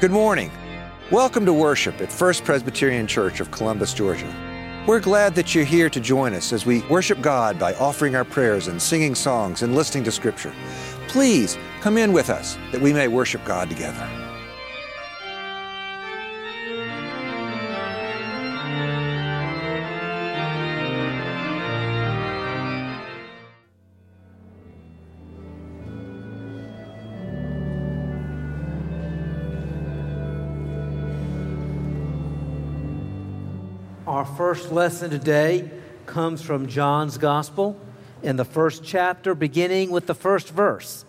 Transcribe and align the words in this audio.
Good 0.00 0.12
morning. 0.12 0.52
Welcome 1.10 1.44
to 1.44 1.52
worship 1.52 2.00
at 2.00 2.12
First 2.12 2.44
Presbyterian 2.44 3.08
Church 3.08 3.40
of 3.40 3.50
Columbus, 3.50 3.92
Georgia. 3.92 4.32
We're 4.86 5.00
glad 5.00 5.34
that 5.34 5.56
you're 5.56 5.64
here 5.64 5.90
to 5.90 5.98
join 5.98 6.34
us 6.34 6.52
as 6.52 6.64
we 6.64 6.82
worship 6.82 7.20
God 7.20 7.58
by 7.58 7.74
offering 7.74 8.14
our 8.14 8.24
prayers 8.24 8.68
and 8.68 8.80
singing 8.80 9.16
songs 9.16 9.62
and 9.62 9.74
listening 9.74 10.04
to 10.04 10.12
Scripture. 10.12 10.54
Please 11.08 11.58
come 11.80 11.98
in 11.98 12.12
with 12.12 12.30
us 12.30 12.56
that 12.70 12.80
we 12.80 12.92
may 12.92 13.08
worship 13.08 13.44
God 13.44 13.68
together. 13.68 14.27
First 34.36 34.70
lesson 34.70 35.10
today 35.10 35.70
comes 36.06 36.42
from 36.42 36.68
John's 36.68 37.18
Gospel 37.18 37.78
in 38.22 38.36
the 38.36 38.44
first 38.44 38.84
chapter, 38.84 39.34
beginning 39.34 39.90
with 39.90 40.06
the 40.06 40.14
first 40.14 40.50
verse. 40.50 41.04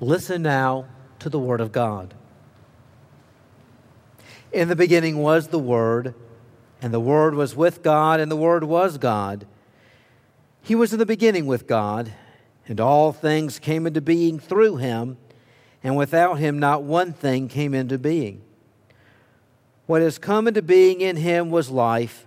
Listen 0.00 0.42
now 0.42 0.86
to 1.18 1.28
the 1.28 1.38
Word 1.38 1.60
of 1.60 1.72
God. 1.72 2.14
In 4.52 4.68
the 4.68 4.76
beginning 4.76 5.18
was 5.18 5.48
the 5.48 5.58
Word, 5.58 6.14
and 6.82 6.92
the 6.92 7.00
Word 7.00 7.34
was 7.34 7.54
with 7.54 7.82
God, 7.82 8.20
and 8.20 8.30
the 8.30 8.36
Word 8.36 8.64
was 8.64 8.98
God. 8.98 9.46
He 10.62 10.74
was 10.74 10.92
in 10.92 10.98
the 10.98 11.06
beginning 11.06 11.46
with 11.46 11.66
God, 11.66 12.12
and 12.66 12.80
all 12.80 13.12
things 13.12 13.58
came 13.58 13.86
into 13.86 14.00
being 14.00 14.38
through 14.38 14.76
him, 14.76 15.18
and 15.82 15.96
without 15.96 16.38
him 16.38 16.58
not 16.58 16.82
one 16.82 17.12
thing 17.12 17.48
came 17.48 17.74
into 17.74 17.98
being. 17.98 18.42
What 19.86 20.02
has 20.02 20.18
come 20.18 20.46
into 20.46 20.62
being 20.62 21.00
in 21.00 21.16
him 21.16 21.50
was 21.50 21.70
life, 21.70 22.26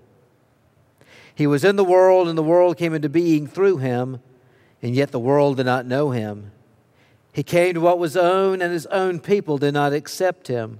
He 1.41 1.47
was 1.47 1.63
in 1.63 1.75
the 1.75 1.83
world, 1.83 2.27
and 2.27 2.37
the 2.37 2.43
world 2.43 2.77
came 2.77 2.93
into 2.93 3.09
being 3.09 3.47
through 3.47 3.77
him, 3.77 4.19
and 4.79 4.93
yet 4.93 5.09
the 5.09 5.17
world 5.17 5.57
did 5.57 5.65
not 5.65 5.87
know 5.87 6.11
him. 6.11 6.51
He 7.33 7.41
came 7.41 7.73
to 7.73 7.81
what 7.81 7.97
was 7.97 8.15
own, 8.15 8.61
and 8.61 8.71
his 8.71 8.85
own 8.85 9.19
people 9.19 9.57
did 9.57 9.73
not 9.73 9.91
accept 9.91 10.49
him. 10.49 10.77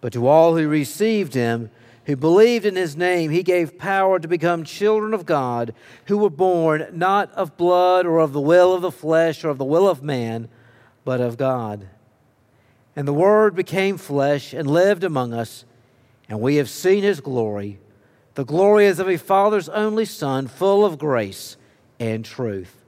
But 0.00 0.12
to 0.12 0.28
all 0.28 0.56
who 0.56 0.68
received 0.68 1.34
him, 1.34 1.72
who 2.04 2.14
believed 2.14 2.64
in 2.64 2.76
his 2.76 2.96
name, 2.96 3.32
he 3.32 3.42
gave 3.42 3.78
power 3.78 4.20
to 4.20 4.28
become 4.28 4.62
children 4.62 5.12
of 5.12 5.26
God, 5.26 5.74
who 6.06 6.18
were 6.18 6.30
born 6.30 6.86
not 6.92 7.32
of 7.32 7.56
blood 7.56 8.06
or 8.06 8.20
of 8.20 8.32
the 8.32 8.40
will 8.40 8.72
of 8.72 8.82
the 8.82 8.92
flesh 8.92 9.42
or 9.42 9.48
of 9.48 9.58
the 9.58 9.64
will 9.64 9.88
of 9.88 10.04
man, 10.04 10.48
but 11.04 11.20
of 11.20 11.36
God. 11.36 11.88
And 12.94 13.08
the 13.08 13.12
Word 13.12 13.56
became 13.56 13.96
flesh 13.96 14.52
and 14.52 14.70
lived 14.70 15.02
among 15.02 15.34
us, 15.34 15.64
and 16.28 16.40
we 16.40 16.54
have 16.56 16.70
seen 16.70 17.02
his 17.02 17.20
glory 17.20 17.80
the 18.34 18.44
glory 18.44 18.86
is 18.86 18.98
of 18.98 19.08
a 19.08 19.16
Father's 19.16 19.68
only 19.68 20.04
Son, 20.04 20.46
full 20.46 20.84
of 20.84 20.98
grace 20.98 21.56
and 22.00 22.24
truth. 22.24 22.82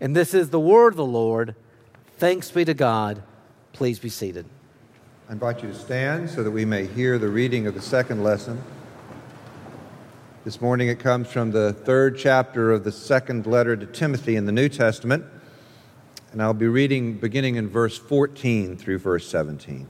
And 0.00 0.16
this 0.16 0.32
is 0.34 0.50
the 0.50 0.60
word 0.60 0.94
of 0.94 0.96
the 0.96 1.04
Lord. 1.04 1.54
Thanks 2.18 2.50
be 2.50 2.64
to 2.64 2.74
God. 2.74 3.22
Please 3.72 3.98
be 3.98 4.08
seated. 4.08 4.46
I 5.28 5.32
invite 5.32 5.62
you 5.62 5.68
to 5.68 5.74
stand 5.74 6.30
so 6.30 6.42
that 6.42 6.50
we 6.50 6.64
may 6.64 6.86
hear 6.86 7.18
the 7.18 7.28
reading 7.28 7.66
of 7.66 7.74
the 7.74 7.82
second 7.82 8.22
lesson. 8.22 8.62
This 10.44 10.60
morning 10.60 10.88
it 10.88 11.00
comes 11.00 11.28
from 11.28 11.50
the 11.50 11.72
third 11.72 12.16
chapter 12.16 12.70
of 12.70 12.84
the 12.84 12.92
second 12.92 13.46
letter 13.46 13.76
to 13.76 13.84
Timothy 13.84 14.36
in 14.36 14.46
the 14.46 14.52
New 14.52 14.68
Testament, 14.68 15.24
and 16.30 16.40
I'll 16.40 16.54
be 16.54 16.68
reading 16.68 17.14
beginning 17.14 17.56
in 17.56 17.68
verse 17.68 17.98
14 17.98 18.76
through 18.76 18.98
verse 18.98 19.28
17. 19.28 19.88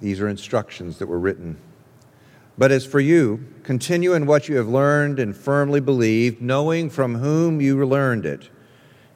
These 0.00 0.20
are 0.20 0.28
instructions 0.28 0.98
that 0.98 1.06
were 1.06 1.18
written 1.18 1.58
but 2.60 2.70
as 2.70 2.84
for 2.84 3.00
you, 3.00 3.42
continue 3.62 4.12
in 4.12 4.26
what 4.26 4.46
you 4.46 4.56
have 4.56 4.68
learned 4.68 5.18
and 5.18 5.34
firmly 5.34 5.80
believed, 5.80 6.42
knowing 6.42 6.90
from 6.90 7.14
whom 7.14 7.58
you 7.58 7.82
learned 7.86 8.26
it, 8.26 8.50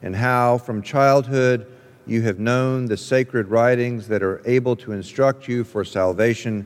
and 0.01 0.15
how 0.15 0.57
from 0.57 0.81
childhood 0.81 1.71
you 2.07 2.23
have 2.23 2.39
known 2.39 2.87
the 2.87 2.97
sacred 2.97 3.47
writings 3.49 4.07
that 4.07 4.23
are 4.23 4.41
able 4.47 4.75
to 4.75 4.93
instruct 4.93 5.47
you 5.47 5.63
for 5.63 5.85
salvation 5.85 6.65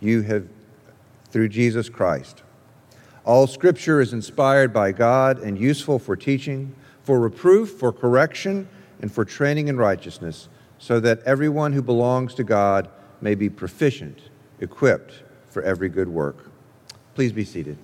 you 0.00 0.20
have 0.20 0.46
through 1.30 1.48
Jesus 1.48 1.88
Christ. 1.88 2.42
All 3.24 3.46
scripture 3.46 4.02
is 4.02 4.12
inspired 4.12 4.70
by 4.70 4.92
God 4.92 5.38
and 5.38 5.58
useful 5.58 5.98
for 5.98 6.14
teaching, 6.14 6.74
for 7.04 7.20
reproof, 7.20 7.70
for 7.70 7.90
correction, 7.90 8.68
and 9.00 9.10
for 9.10 9.24
training 9.24 9.68
in 9.68 9.78
righteousness, 9.78 10.50
so 10.76 11.00
that 11.00 11.22
everyone 11.22 11.72
who 11.72 11.80
belongs 11.80 12.34
to 12.34 12.44
God 12.44 12.90
may 13.22 13.34
be 13.34 13.48
proficient, 13.48 14.28
equipped 14.60 15.22
for 15.50 15.62
every 15.62 15.88
good 15.88 16.08
work. 16.08 16.50
Please 17.14 17.32
be 17.32 17.44
seated. 17.44 17.78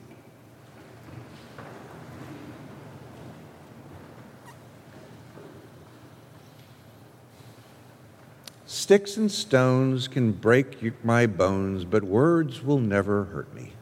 Sticks 8.66 9.16
and 9.16 9.32
stones 9.32 10.08
can 10.08 10.32
break 10.32 11.04
my 11.04 11.26
bones, 11.26 11.84
but 11.84 12.04
words 12.04 12.62
will 12.62 12.80
never 12.80 13.25
hurt 13.25 13.54
me. 13.54 13.72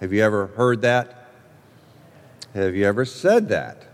Have 0.00 0.12
you 0.12 0.22
ever 0.22 0.48
heard 0.48 0.82
that? 0.82 1.28
Have 2.54 2.74
you 2.74 2.84
ever 2.84 3.04
said 3.04 3.48
that? 3.48 3.86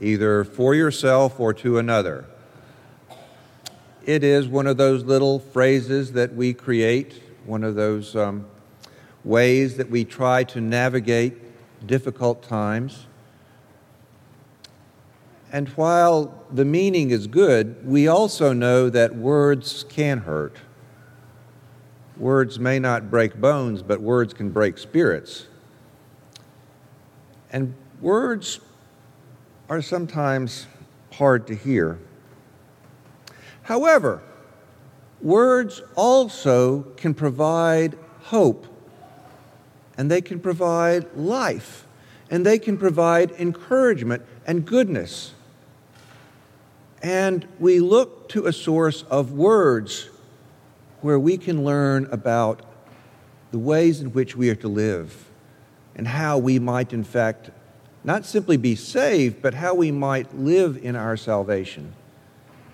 Either 0.00 0.44
for 0.44 0.74
yourself 0.74 1.38
or 1.38 1.54
to 1.54 1.78
another 1.78 2.24
it 4.06 4.22
is 4.22 4.46
one 4.46 4.68
of 4.68 4.76
those 4.76 5.02
little 5.02 5.40
phrases 5.40 6.12
that 6.12 6.32
we 6.34 6.54
create, 6.54 7.20
one 7.44 7.64
of 7.64 7.74
those 7.74 8.14
um, 8.14 8.46
ways 9.24 9.76
that 9.76 9.90
we 9.90 10.04
try 10.04 10.44
to 10.44 10.60
navigate 10.60 11.34
difficult 11.86 12.44
times. 12.44 13.06
And 15.52 15.68
while 15.70 16.44
the 16.52 16.64
meaning 16.64 17.10
is 17.10 17.26
good, 17.26 17.84
we 17.84 18.06
also 18.06 18.52
know 18.52 18.88
that 18.90 19.16
words 19.16 19.84
can 19.88 20.18
hurt. 20.18 20.56
Words 22.16 22.60
may 22.60 22.78
not 22.78 23.10
break 23.10 23.40
bones, 23.40 23.82
but 23.82 24.00
words 24.00 24.32
can 24.32 24.50
break 24.50 24.78
spirits. 24.78 25.46
And 27.50 27.74
words 28.00 28.60
are 29.68 29.82
sometimes 29.82 30.66
hard 31.12 31.48
to 31.48 31.56
hear. 31.56 31.98
However, 33.66 34.22
words 35.20 35.82
also 35.96 36.82
can 36.96 37.14
provide 37.14 37.98
hope, 38.20 38.64
and 39.98 40.08
they 40.08 40.20
can 40.20 40.38
provide 40.38 41.12
life, 41.16 41.84
and 42.30 42.46
they 42.46 42.60
can 42.60 42.78
provide 42.78 43.32
encouragement 43.32 44.22
and 44.46 44.64
goodness. 44.64 45.32
And 47.02 47.44
we 47.58 47.80
look 47.80 48.28
to 48.30 48.46
a 48.46 48.52
source 48.52 49.02
of 49.10 49.32
words 49.32 50.10
where 51.00 51.18
we 51.18 51.36
can 51.36 51.64
learn 51.64 52.06
about 52.12 52.62
the 53.50 53.58
ways 53.58 54.00
in 54.00 54.12
which 54.12 54.36
we 54.36 54.48
are 54.48 54.56
to 54.56 54.68
live 54.68 55.28
and 55.96 56.06
how 56.06 56.38
we 56.38 56.60
might, 56.60 56.92
in 56.92 57.02
fact, 57.02 57.50
not 58.04 58.24
simply 58.24 58.56
be 58.56 58.76
saved, 58.76 59.42
but 59.42 59.54
how 59.54 59.74
we 59.74 59.90
might 59.90 60.38
live 60.38 60.78
in 60.84 60.94
our 60.94 61.16
salvation. 61.16 61.92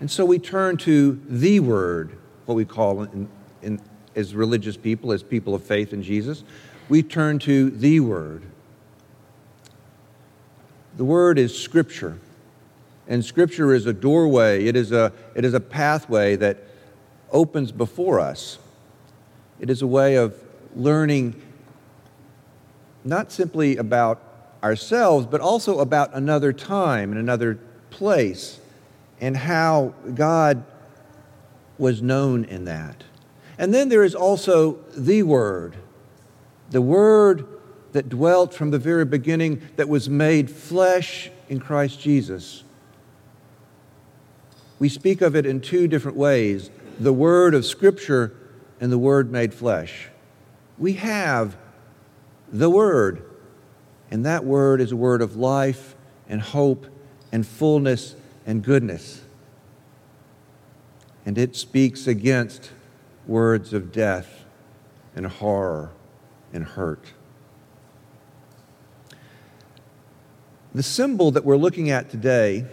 And 0.02 0.10
so 0.10 0.24
we 0.24 0.40
turn 0.40 0.78
to 0.78 1.22
the 1.28 1.60
Word, 1.60 2.18
what 2.46 2.56
we 2.56 2.64
call 2.64 3.04
in, 3.04 3.28
in, 3.62 3.80
as 4.16 4.34
religious 4.34 4.76
people, 4.76 5.12
as 5.12 5.22
people 5.22 5.54
of 5.54 5.62
faith 5.62 5.92
in 5.92 6.02
Jesus. 6.02 6.42
We 6.88 7.04
turn 7.04 7.38
to 7.38 7.70
the 7.70 8.00
Word. 8.00 8.42
The 10.96 11.04
Word 11.04 11.38
is 11.38 11.56
Scripture. 11.56 12.18
And 13.06 13.24
Scripture 13.24 13.72
is 13.72 13.86
a 13.86 13.92
doorway, 13.92 14.64
it 14.64 14.74
is 14.74 14.90
a, 14.90 15.12
it 15.36 15.44
is 15.44 15.54
a 15.54 15.60
pathway 15.60 16.34
that 16.34 16.64
opens 17.30 17.70
before 17.70 18.18
us. 18.18 18.58
It 19.60 19.70
is 19.70 19.82
a 19.82 19.86
way 19.86 20.16
of 20.16 20.34
learning 20.74 21.40
not 23.04 23.30
simply 23.30 23.76
about 23.76 24.20
ourselves, 24.64 25.26
but 25.26 25.40
also 25.40 25.78
about 25.78 26.12
another 26.12 26.52
time 26.52 27.12
and 27.12 27.20
another 27.20 27.60
place 27.90 28.58
and 29.22 29.36
how 29.36 29.94
God 30.14 30.64
was 31.78 32.02
known 32.02 32.44
in 32.44 32.64
that. 32.66 33.04
And 33.56 33.72
then 33.72 33.88
there 33.88 34.02
is 34.02 34.16
also 34.16 34.80
the 34.96 35.22
Word, 35.22 35.76
the 36.70 36.82
Word 36.82 37.46
that 37.92 38.08
dwelt 38.08 38.52
from 38.52 38.72
the 38.72 38.80
very 38.80 39.04
beginning, 39.04 39.62
that 39.76 39.88
was 39.88 40.10
made 40.10 40.50
flesh 40.50 41.30
in 41.48 41.60
Christ 41.60 42.00
Jesus. 42.00 42.64
We 44.78 44.88
speak 44.88 45.20
of 45.20 45.36
it 45.36 45.46
in 45.46 45.60
two 45.60 45.86
different 45.86 46.16
ways 46.16 46.70
the 46.98 47.12
Word 47.12 47.54
of 47.54 47.64
Scripture 47.64 48.34
and 48.80 48.90
the 48.90 48.98
Word 48.98 49.30
made 49.30 49.54
flesh. 49.54 50.08
We 50.78 50.94
have 50.94 51.56
the 52.52 52.68
Word, 52.68 53.22
and 54.10 54.26
that 54.26 54.44
Word 54.44 54.80
is 54.80 54.90
a 54.90 54.96
word 54.96 55.22
of 55.22 55.36
life 55.36 55.94
and 56.28 56.40
hope 56.40 56.86
and 57.30 57.46
fullness 57.46 58.16
and 58.46 58.62
goodness. 58.62 59.22
And 61.24 61.38
it 61.38 61.54
speaks 61.56 62.06
against 62.06 62.70
words 63.26 63.72
of 63.72 63.92
death 63.92 64.44
and 65.14 65.26
horror 65.26 65.90
and 66.52 66.64
hurt. 66.64 67.12
The 70.74 70.82
symbol 70.82 71.30
that 71.32 71.44
we're 71.44 71.56
looking 71.56 71.90
at 71.90 72.10
today 72.10 72.64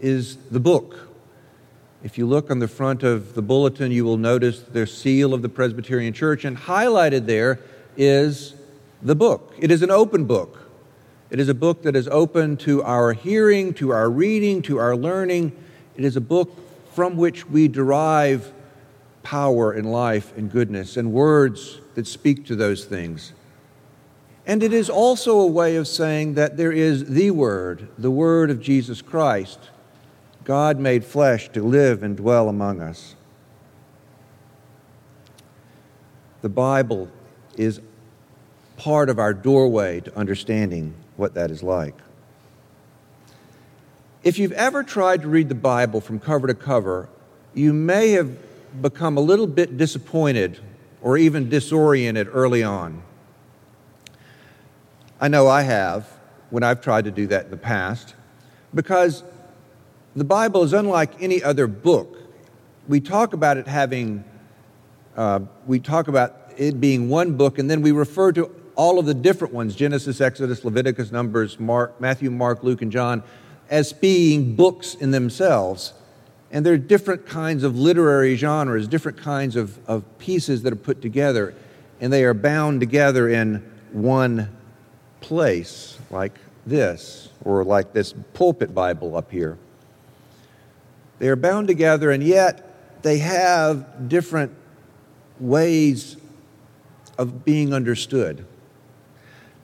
is 0.00 0.36
the 0.50 0.60
book. 0.60 1.08
If 2.02 2.18
you 2.18 2.26
look 2.26 2.50
on 2.50 2.58
the 2.58 2.68
front 2.68 3.02
of 3.02 3.34
the 3.34 3.40
bulletin, 3.40 3.92
you 3.92 4.04
will 4.04 4.18
notice 4.18 4.60
the 4.60 4.86
seal 4.86 5.32
of 5.32 5.40
the 5.40 5.48
Presbyterian 5.48 6.12
Church, 6.12 6.44
and 6.44 6.56
highlighted 6.56 7.26
there 7.26 7.60
is 7.96 8.54
the 9.00 9.14
book. 9.14 9.54
It 9.58 9.70
is 9.70 9.82
an 9.82 9.90
open 9.90 10.24
book. 10.24 10.63
It 11.34 11.40
is 11.40 11.48
a 11.48 11.54
book 11.54 11.82
that 11.82 11.96
is 11.96 12.06
open 12.06 12.56
to 12.58 12.84
our 12.84 13.12
hearing, 13.12 13.74
to 13.74 13.90
our 13.90 14.08
reading, 14.08 14.62
to 14.62 14.78
our 14.78 14.96
learning. 14.96 15.50
It 15.96 16.04
is 16.04 16.14
a 16.14 16.20
book 16.20 16.56
from 16.92 17.16
which 17.16 17.44
we 17.50 17.66
derive 17.66 18.52
power 19.24 19.72
and 19.72 19.90
life 19.90 20.32
and 20.36 20.48
goodness 20.48 20.96
and 20.96 21.12
words 21.12 21.80
that 21.96 22.06
speak 22.06 22.46
to 22.46 22.54
those 22.54 22.84
things. 22.84 23.32
And 24.46 24.62
it 24.62 24.72
is 24.72 24.88
also 24.88 25.40
a 25.40 25.46
way 25.48 25.74
of 25.74 25.88
saying 25.88 26.34
that 26.34 26.56
there 26.56 26.70
is 26.70 27.06
the 27.06 27.32
Word, 27.32 27.88
the 27.98 28.12
Word 28.12 28.48
of 28.48 28.60
Jesus 28.60 29.02
Christ, 29.02 29.58
God 30.44 30.78
made 30.78 31.04
flesh 31.04 31.48
to 31.48 31.64
live 31.64 32.04
and 32.04 32.16
dwell 32.16 32.48
among 32.48 32.80
us. 32.80 33.16
The 36.42 36.48
Bible 36.48 37.10
is 37.56 37.80
part 38.76 39.10
of 39.10 39.18
our 39.18 39.34
doorway 39.34 39.98
to 39.98 40.16
understanding 40.16 40.94
what 41.16 41.34
that 41.34 41.50
is 41.50 41.62
like. 41.62 41.94
If 44.22 44.38
you've 44.38 44.52
ever 44.52 44.82
tried 44.82 45.22
to 45.22 45.28
read 45.28 45.48
the 45.48 45.54
Bible 45.54 46.00
from 46.00 46.18
cover 46.18 46.46
to 46.46 46.54
cover, 46.54 47.08
you 47.52 47.72
may 47.72 48.12
have 48.12 48.36
become 48.80 49.16
a 49.16 49.20
little 49.20 49.46
bit 49.46 49.76
disappointed 49.76 50.58
or 51.02 51.18
even 51.18 51.48
disoriented 51.48 52.28
early 52.32 52.62
on. 52.62 53.02
I 55.20 55.28
know 55.28 55.46
I 55.46 55.62
have 55.62 56.08
when 56.50 56.62
I've 56.62 56.80
tried 56.80 57.04
to 57.04 57.10
do 57.10 57.26
that 57.28 57.44
in 57.44 57.50
the 57.50 57.56
past 57.56 58.14
because 58.74 59.22
the 60.16 60.24
Bible 60.24 60.62
is 60.62 60.72
unlike 60.72 61.20
any 61.20 61.42
other 61.42 61.66
book. 61.66 62.18
We 62.88 63.00
talk 63.00 63.32
about 63.32 63.56
it 63.56 63.66
having, 63.66 64.24
uh, 65.16 65.40
we 65.66 65.80
talk 65.80 66.08
about 66.08 66.52
it 66.56 66.80
being 66.80 67.08
one 67.08 67.36
book, 67.36 67.58
and 67.58 67.70
then 67.70 67.82
we 67.82 67.92
refer 67.92 68.32
to 68.32 68.50
all 68.76 68.98
of 68.98 69.06
the 69.06 69.14
different 69.14 69.54
ones 69.54 69.74
Genesis, 69.74 70.20
Exodus, 70.20 70.64
Leviticus, 70.64 71.12
Numbers, 71.12 71.58
Mark, 71.58 72.00
Matthew, 72.00 72.30
Mark, 72.30 72.62
Luke, 72.62 72.82
and 72.82 72.92
John 72.92 73.22
as 73.70 73.92
being 73.92 74.54
books 74.54 74.94
in 74.94 75.10
themselves. 75.10 75.92
And 76.50 76.64
there 76.64 76.74
are 76.74 76.78
different 76.78 77.26
kinds 77.26 77.64
of 77.64 77.76
literary 77.76 78.36
genres, 78.36 78.86
different 78.86 79.18
kinds 79.18 79.56
of, 79.56 79.78
of 79.88 80.04
pieces 80.18 80.62
that 80.62 80.72
are 80.72 80.76
put 80.76 81.02
together, 81.02 81.54
and 82.00 82.12
they 82.12 82.24
are 82.24 82.34
bound 82.34 82.80
together 82.80 83.28
in 83.28 83.68
one 83.92 84.54
place, 85.20 85.98
like 86.10 86.38
this, 86.66 87.28
or 87.44 87.64
like 87.64 87.92
this 87.92 88.14
pulpit 88.34 88.74
Bible 88.74 89.16
up 89.16 89.30
here. 89.30 89.58
They 91.18 91.28
are 91.28 91.36
bound 91.36 91.66
together, 91.68 92.10
and 92.10 92.22
yet 92.22 93.02
they 93.02 93.18
have 93.18 94.08
different 94.08 94.52
ways 95.40 96.16
of 97.18 97.44
being 97.44 97.72
understood. 97.72 98.44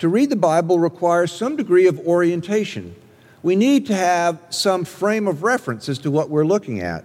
To 0.00 0.08
read 0.08 0.30
the 0.30 0.36
Bible 0.36 0.78
requires 0.78 1.32
some 1.32 1.56
degree 1.56 1.86
of 1.86 1.98
orientation 2.00 2.94
we 3.42 3.56
need 3.56 3.86
to 3.86 3.94
have 3.94 4.38
some 4.50 4.84
frame 4.84 5.26
of 5.26 5.42
reference 5.42 5.88
as 5.88 5.98
to 6.00 6.10
what 6.10 6.28
we're 6.28 6.44
looking 6.44 6.80
at. 6.80 7.04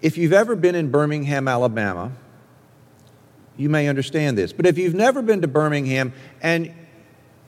If 0.00 0.16
you've 0.16 0.32
ever 0.32 0.54
been 0.54 0.74
in 0.74 0.90
Birmingham, 0.90 1.48
Alabama, 1.48 2.12
you 3.56 3.68
may 3.68 3.88
understand 3.88 4.38
this. 4.38 4.52
But 4.52 4.66
if 4.66 4.78
you've 4.78 4.94
never 4.94 5.22
been 5.22 5.40
to 5.40 5.48
Birmingham 5.48 6.12
and 6.42 6.72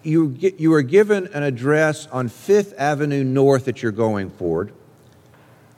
you, 0.02 0.31
get, 0.31 0.58
you 0.58 0.72
are 0.75 0.82
given 0.82 1.28
an 1.28 1.43
address 1.43 2.06
on 2.08 2.28
Fifth 2.28 2.75
Avenue 2.78 3.22
North 3.22 3.66
that 3.66 3.82
you're 3.82 3.93
going 3.93 4.31
for, 4.31 4.70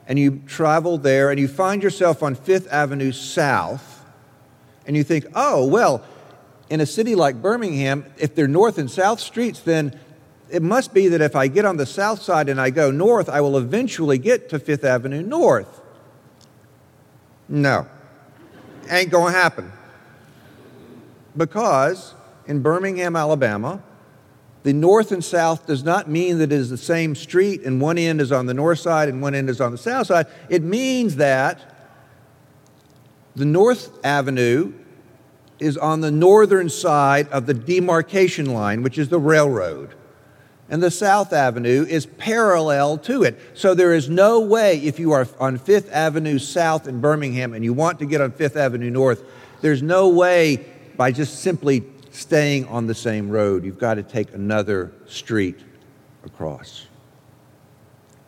and 0.06 0.18
you 0.18 0.42
travel 0.46 0.96
there 0.96 1.30
and 1.30 1.38
you 1.38 1.48
find 1.48 1.82
yourself 1.82 2.22
on 2.22 2.34
Fifth 2.34 2.72
Avenue 2.72 3.12
South, 3.12 4.04
and 4.86 4.96
you 4.96 5.04
think, 5.04 5.26
oh, 5.34 5.66
well, 5.66 6.02
in 6.70 6.80
a 6.80 6.86
city 6.86 7.14
like 7.14 7.42
Birmingham, 7.42 8.06
if 8.16 8.34
they're 8.34 8.48
north 8.48 8.78
and 8.78 8.90
south 8.90 9.20
streets, 9.20 9.60
then 9.60 9.98
it 10.48 10.62
must 10.62 10.94
be 10.94 11.08
that 11.08 11.20
if 11.20 11.36
I 11.36 11.48
get 11.48 11.64
on 11.64 11.76
the 11.76 11.86
south 11.86 12.22
side 12.22 12.48
and 12.48 12.60
I 12.60 12.70
go 12.70 12.90
north, 12.90 13.28
I 13.28 13.40
will 13.40 13.58
eventually 13.58 14.18
get 14.18 14.48
to 14.50 14.58
Fifth 14.58 14.84
Avenue 14.84 15.22
North. 15.22 15.80
No, 17.48 17.86
ain't 18.88 19.10
gonna 19.10 19.32
happen. 19.32 19.72
Because 21.36 22.14
in 22.46 22.62
Birmingham, 22.62 23.16
Alabama, 23.16 23.82
the 24.62 24.72
north 24.72 25.10
and 25.10 25.24
south 25.24 25.66
does 25.66 25.82
not 25.82 26.08
mean 26.08 26.38
that 26.38 26.52
it 26.52 26.56
is 26.56 26.70
the 26.70 26.76
same 26.76 27.14
street 27.14 27.62
and 27.62 27.80
one 27.80 27.98
end 27.98 28.20
is 28.20 28.30
on 28.30 28.46
the 28.46 28.54
north 28.54 28.78
side 28.78 29.08
and 29.08 29.22
one 29.22 29.34
end 29.34 29.48
is 29.48 29.60
on 29.60 29.72
the 29.72 29.78
south 29.78 30.06
side. 30.08 30.26
It 30.48 30.62
means 30.62 31.16
that 31.16 31.76
the 33.34 33.44
North 33.44 33.98
Avenue 34.04 34.72
is 35.60 35.76
on 35.76 36.00
the 36.00 36.10
northern 36.10 36.68
side 36.68 37.28
of 37.28 37.46
the 37.46 37.54
demarcation 37.54 38.52
line, 38.52 38.82
which 38.82 38.98
is 38.98 39.08
the 39.08 39.18
railroad 39.18 39.94
and 40.70 40.80
the 40.80 40.90
South 40.90 41.32
Avenue 41.32 41.84
is 41.86 42.06
parallel 42.06 42.96
to 42.98 43.24
it. 43.24 43.38
So 43.54 43.74
there 43.74 43.92
is 43.92 44.08
no 44.08 44.40
way, 44.40 44.78
if 44.78 45.00
you 45.00 45.10
are 45.12 45.26
on 45.40 45.58
Fifth 45.58 45.92
Avenue 45.92 46.38
South 46.38 46.86
in 46.86 47.00
Birmingham 47.00 47.52
and 47.52 47.64
you 47.64 47.72
want 47.72 47.98
to 47.98 48.06
get 48.06 48.20
on 48.20 48.30
Fifth 48.30 48.56
Avenue 48.56 48.88
North, 48.88 49.24
there's 49.60 49.82
no 49.82 50.08
way 50.08 50.64
by 50.96 51.10
just 51.10 51.40
simply 51.40 51.82
staying 52.12 52.66
on 52.66 52.86
the 52.86 52.94
same 52.94 53.30
road. 53.30 53.64
You've 53.64 53.80
got 53.80 53.94
to 53.94 54.04
take 54.04 54.32
another 54.32 54.92
street 55.06 55.58
across. 56.24 56.86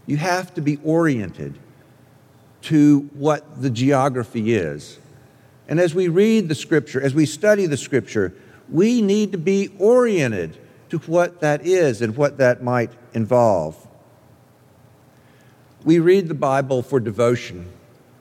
You 0.06 0.16
have 0.16 0.52
to 0.54 0.60
be 0.60 0.78
oriented 0.84 1.58
to 2.62 3.08
what 3.14 3.62
the 3.62 3.70
geography 3.70 4.54
is. 4.54 4.98
And 5.72 5.80
as 5.80 5.94
we 5.94 6.08
read 6.08 6.50
the 6.50 6.54
scripture, 6.54 7.00
as 7.00 7.14
we 7.14 7.24
study 7.24 7.64
the 7.64 7.78
scripture, 7.78 8.34
we 8.68 9.00
need 9.00 9.32
to 9.32 9.38
be 9.38 9.70
oriented 9.78 10.58
to 10.90 10.98
what 10.98 11.40
that 11.40 11.64
is 11.64 12.02
and 12.02 12.14
what 12.14 12.36
that 12.36 12.62
might 12.62 12.90
involve. 13.14 13.88
We 15.82 15.98
read 15.98 16.28
the 16.28 16.34
Bible 16.34 16.82
for 16.82 17.00
devotion 17.00 17.72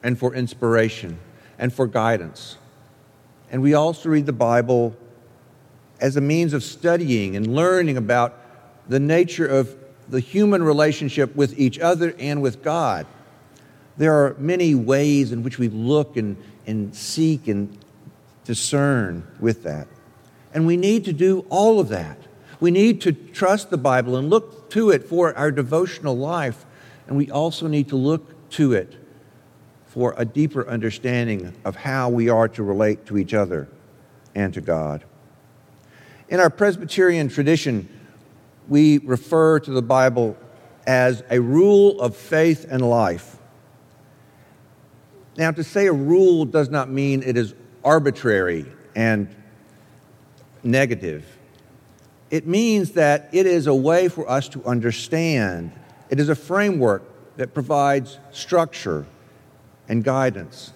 and 0.01 0.17
for 0.17 0.33
inspiration 0.33 1.19
and 1.59 1.73
for 1.73 1.87
guidance. 1.87 2.55
And 3.51 3.61
we 3.61 3.73
also 3.73 4.07
read 4.07 4.27
the 4.27 4.31
Bible 4.31 4.95
as 5.99 6.15
a 6.15 6.21
means 6.21 6.53
of 6.53 6.63
studying 6.63 7.35
and 7.35 7.53
learning 7.53 7.97
about 7.97 8.37
the 8.87 9.01
nature 9.01 9.45
of 9.45 9.75
the 10.07 10.21
human 10.21 10.63
relationship 10.63 11.35
with 11.35 11.59
each 11.59 11.79
other 11.79 12.15
and 12.17 12.41
with 12.41 12.63
God. 12.63 13.05
There 13.97 14.13
are 14.13 14.37
many 14.39 14.73
ways 14.73 15.33
in 15.33 15.43
which 15.43 15.59
we 15.59 15.67
look 15.67 16.15
and, 16.15 16.37
and 16.65 16.95
seek 16.95 17.47
and 17.47 17.77
discern 18.43 19.27
with 19.39 19.63
that. 19.63 19.87
And 20.53 20.65
we 20.65 20.77
need 20.77 21.05
to 21.05 21.13
do 21.13 21.45
all 21.49 21.79
of 21.79 21.89
that. 21.89 22.17
We 22.59 22.71
need 22.71 23.01
to 23.01 23.11
trust 23.11 23.69
the 23.69 23.77
Bible 23.77 24.15
and 24.15 24.29
look 24.29 24.69
to 24.71 24.89
it 24.91 25.03
for 25.03 25.35
our 25.35 25.51
devotional 25.51 26.15
life, 26.15 26.65
and 27.07 27.17
we 27.17 27.29
also 27.31 27.67
need 27.67 27.89
to 27.89 27.95
look 27.95 28.49
to 28.51 28.73
it 28.73 28.95
for 29.87 30.13
a 30.17 30.23
deeper 30.23 30.67
understanding 30.67 31.53
of 31.65 31.75
how 31.75 32.09
we 32.09 32.29
are 32.29 32.47
to 32.47 32.63
relate 32.63 33.05
to 33.07 33.17
each 33.17 33.33
other 33.33 33.67
and 34.35 34.53
to 34.53 34.61
God. 34.61 35.03
In 36.29 36.39
our 36.39 36.49
Presbyterian 36.49 37.27
tradition, 37.27 37.89
we 38.69 38.99
refer 38.99 39.59
to 39.59 39.71
the 39.71 39.81
Bible 39.81 40.37
as 40.87 41.23
a 41.29 41.39
rule 41.39 41.99
of 41.99 42.15
faith 42.15 42.65
and 42.69 42.87
life. 42.87 43.37
Now, 45.41 45.49
to 45.49 45.63
say 45.63 45.87
a 45.87 45.91
rule 45.91 46.45
does 46.45 46.69
not 46.69 46.91
mean 46.91 47.23
it 47.23 47.35
is 47.35 47.55
arbitrary 47.83 48.63
and 48.95 49.27
negative. 50.61 51.25
It 52.29 52.45
means 52.45 52.91
that 52.91 53.27
it 53.31 53.47
is 53.47 53.65
a 53.65 53.73
way 53.73 54.07
for 54.07 54.29
us 54.29 54.47
to 54.49 54.63
understand. 54.65 55.71
It 56.11 56.19
is 56.19 56.29
a 56.29 56.35
framework 56.35 57.01
that 57.37 57.55
provides 57.55 58.19
structure 58.29 59.07
and 59.89 60.03
guidance. 60.03 60.73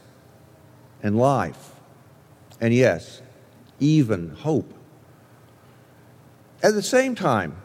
and 1.03 1.15
life. 1.15 1.73
And 2.59 2.73
yes, 2.73 3.21
even 3.79 4.31
hope. 4.31 4.73
At 6.63 6.73
the 6.73 6.81
same 6.81 7.13
time, 7.13 7.55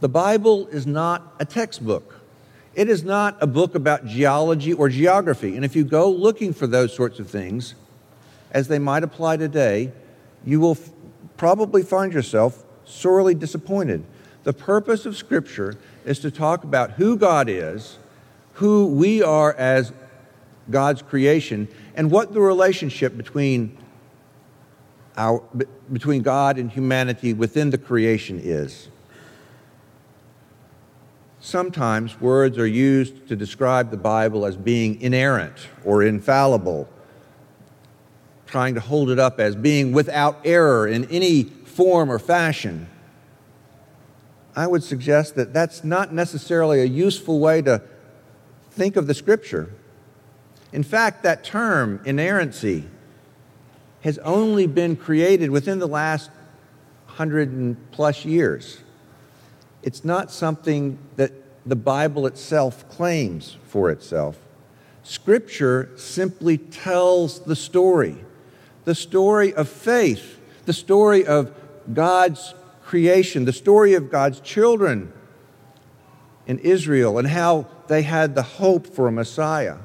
the 0.00 0.10
Bible 0.10 0.66
is 0.66 0.86
not 0.86 1.34
a 1.40 1.46
textbook. 1.46 2.15
It 2.76 2.90
is 2.90 3.02
not 3.02 3.38
a 3.40 3.46
book 3.46 3.74
about 3.74 4.04
geology 4.04 4.74
or 4.74 4.90
geography. 4.90 5.56
And 5.56 5.64
if 5.64 5.74
you 5.74 5.82
go 5.82 6.10
looking 6.10 6.52
for 6.52 6.66
those 6.66 6.94
sorts 6.94 7.18
of 7.18 7.28
things, 7.28 7.74
as 8.50 8.68
they 8.68 8.78
might 8.78 9.02
apply 9.02 9.38
today, 9.38 9.92
you 10.44 10.60
will 10.60 10.72
f- 10.72 10.90
probably 11.38 11.82
find 11.82 12.12
yourself 12.12 12.64
sorely 12.84 13.34
disappointed. 13.34 14.04
The 14.44 14.52
purpose 14.52 15.06
of 15.06 15.16
Scripture 15.16 15.78
is 16.04 16.18
to 16.18 16.30
talk 16.30 16.64
about 16.64 16.92
who 16.92 17.16
God 17.16 17.48
is, 17.48 17.96
who 18.52 18.88
we 18.88 19.22
are 19.22 19.54
as 19.54 19.94
God's 20.70 21.00
creation, 21.00 21.68
and 21.94 22.10
what 22.10 22.34
the 22.34 22.42
relationship 22.42 23.16
between, 23.16 23.78
our, 25.16 25.42
between 25.90 26.20
God 26.20 26.58
and 26.58 26.70
humanity 26.70 27.32
within 27.32 27.70
the 27.70 27.78
creation 27.78 28.38
is. 28.38 28.88
Sometimes 31.46 32.20
words 32.20 32.58
are 32.58 32.66
used 32.66 33.28
to 33.28 33.36
describe 33.36 33.92
the 33.92 33.96
Bible 33.96 34.44
as 34.46 34.56
being 34.56 35.00
inerrant 35.00 35.68
or 35.84 36.02
infallible, 36.02 36.88
trying 38.48 38.74
to 38.74 38.80
hold 38.80 39.10
it 39.10 39.20
up 39.20 39.38
as 39.38 39.54
being 39.54 39.92
without 39.92 40.40
error 40.44 40.88
in 40.88 41.04
any 41.04 41.44
form 41.44 42.10
or 42.10 42.18
fashion. 42.18 42.88
I 44.56 44.66
would 44.66 44.82
suggest 44.82 45.36
that 45.36 45.52
that's 45.52 45.84
not 45.84 46.12
necessarily 46.12 46.80
a 46.80 46.84
useful 46.84 47.38
way 47.38 47.62
to 47.62 47.80
think 48.72 48.96
of 48.96 49.06
the 49.06 49.14
Scripture. 49.14 49.70
In 50.72 50.82
fact, 50.82 51.22
that 51.22 51.44
term, 51.44 52.00
inerrancy, 52.04 52.86
has 54.00 54.18
only 54.18 54.66
been 54.66 54.96
created 54.96 55.50
within 55.50 55.78
the 55.78 55.86
last 55.86 56.28
hundred 57.06 57.76
plus 57.92 58.24
years. 58.24 58.80
It's 59.86 60.04
not 60.04 60.32
something 60.32 60.98
that 61.14 61.30
the 61.64 61.76
Bible 61.76 62.26
itself 62.26 62.88
claims 62.88 63.56
for 63.68 63.88
itself. 63.88 64.36
Scripture 65.04 65.90
simply 65.96 66.58
tells 66.58 67.38
the 67.38 67.54
story 67.54 68.16
the 68.84 68.96
story 68.96 69.54
of 69.54 69.68
faith, 69.68 70.40
the 70.64 70.72
story 70.72 71.24
of 71.24 71.54
God's 71.94 72.52
creation, 72.82 73.44
the 73.44 73.52
story 73.52 73.94
of 73.94 74.10
God's 74.10 74.40
children 74.40 75.12
in 76.48 76.58
Israel, 76.58 77.18
and 77.18 77.28
how 77.28 77.68
they 77.86 78.02
had 78.02 78.34
the 78.34 78.42
hope 78.42 78.88
for 78.88 79.06
a 79.06 79.12
Messiah, 79.12 79.76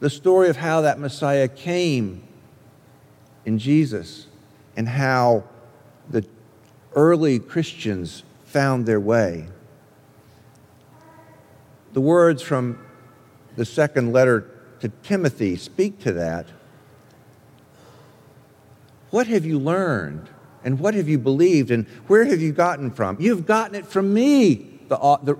the 0.00 0.10
story 0.10 0.48
of 0.48 0.56
how 0.56 0.80
that 0.80 0.98
Messiah 0.98 1.48
came 1.48 2.26
in 3.44 3.58
Jesus, 3.58 4.26
and 4.76 4.88
how 4.88 5.44
the 6.08 6.26
early 6.94 7.38
Christians 7.38 8.22
found 8.56 8.86
their 8.86 8.98
way. 8.98 9.46
The 11.92 12.00
words 12.00 12.40
from 12.40 12.78
the 13.54 13.66
second 13.66 14.14
letter 14.14 14.50
to 14.80 14.88
Timothy 15.02 15.56
speak 15.56 16.00
to 16.04 16.12
that. 16.14 16.46
What 19.10 19.26
have 19.26 19.44
you 19.44 19.58
learned? 19.58 20.30
And 20.64 20.80
what 20.80 20.94
have 20.94 21.06
you 21.06 21.18
believed? 21.18 21.70
And 21.70 21.86
where 22.06 22.24
have 22.24 22.40
you 22.40 22.50
gotten 22.50 22.90
from? 22.90 23.18
You've 23.20 23.44
gotten 23.44 23.74
it 23.74 23.84
from 23.84 24.14
me, 24.14 24.80
the, 24.88 24.96
the, 25.22 25.36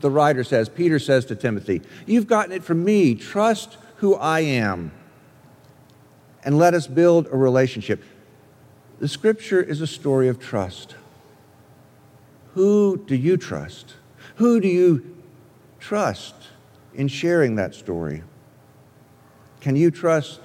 the 0.00 0.08
writer 0.08 0.42
says. 0.42 0.70
Peter 0.70 0.98
says 0.98 1.26
to 1.26 1.36
Timothy, 1.36 1.82
You've 2.06 2.26
gotten 2.26 2.52
it 2.52 2.64
from 2.64 2.82
me. 2.82 3.14
Trust 3.14 3.76
who 3.96 4.14
I 4.14 4.40
am. 4.40 4.90
And 6.42 6.56
let 6.56 6.72
us 6.72 6.86
build 6.86 7.26
a 7.26 7.36
relationship. 7.36 8.02
The 9.00 9.08
scripture 9.08 9.62
is 9.62 9.82
a 9.82 9.86
story 9.86 10.28
of 10.28 10.38
trust. 10.38 10.94
Who 12.54 12.96
do 12.96 13.16
you 13.16 13.36
trust? 13.36 13.94
Who 14.36 14.60
do 14.60 14.68
you 14.68 15.16
trust 15.80 16.34
in 16.94 17.08
sharing 17.08 17.56
that 17.56 17.74
story? 17.74 18.22
Can 19.60 19.74
you 19.76 19.90
trust 19.90 20.40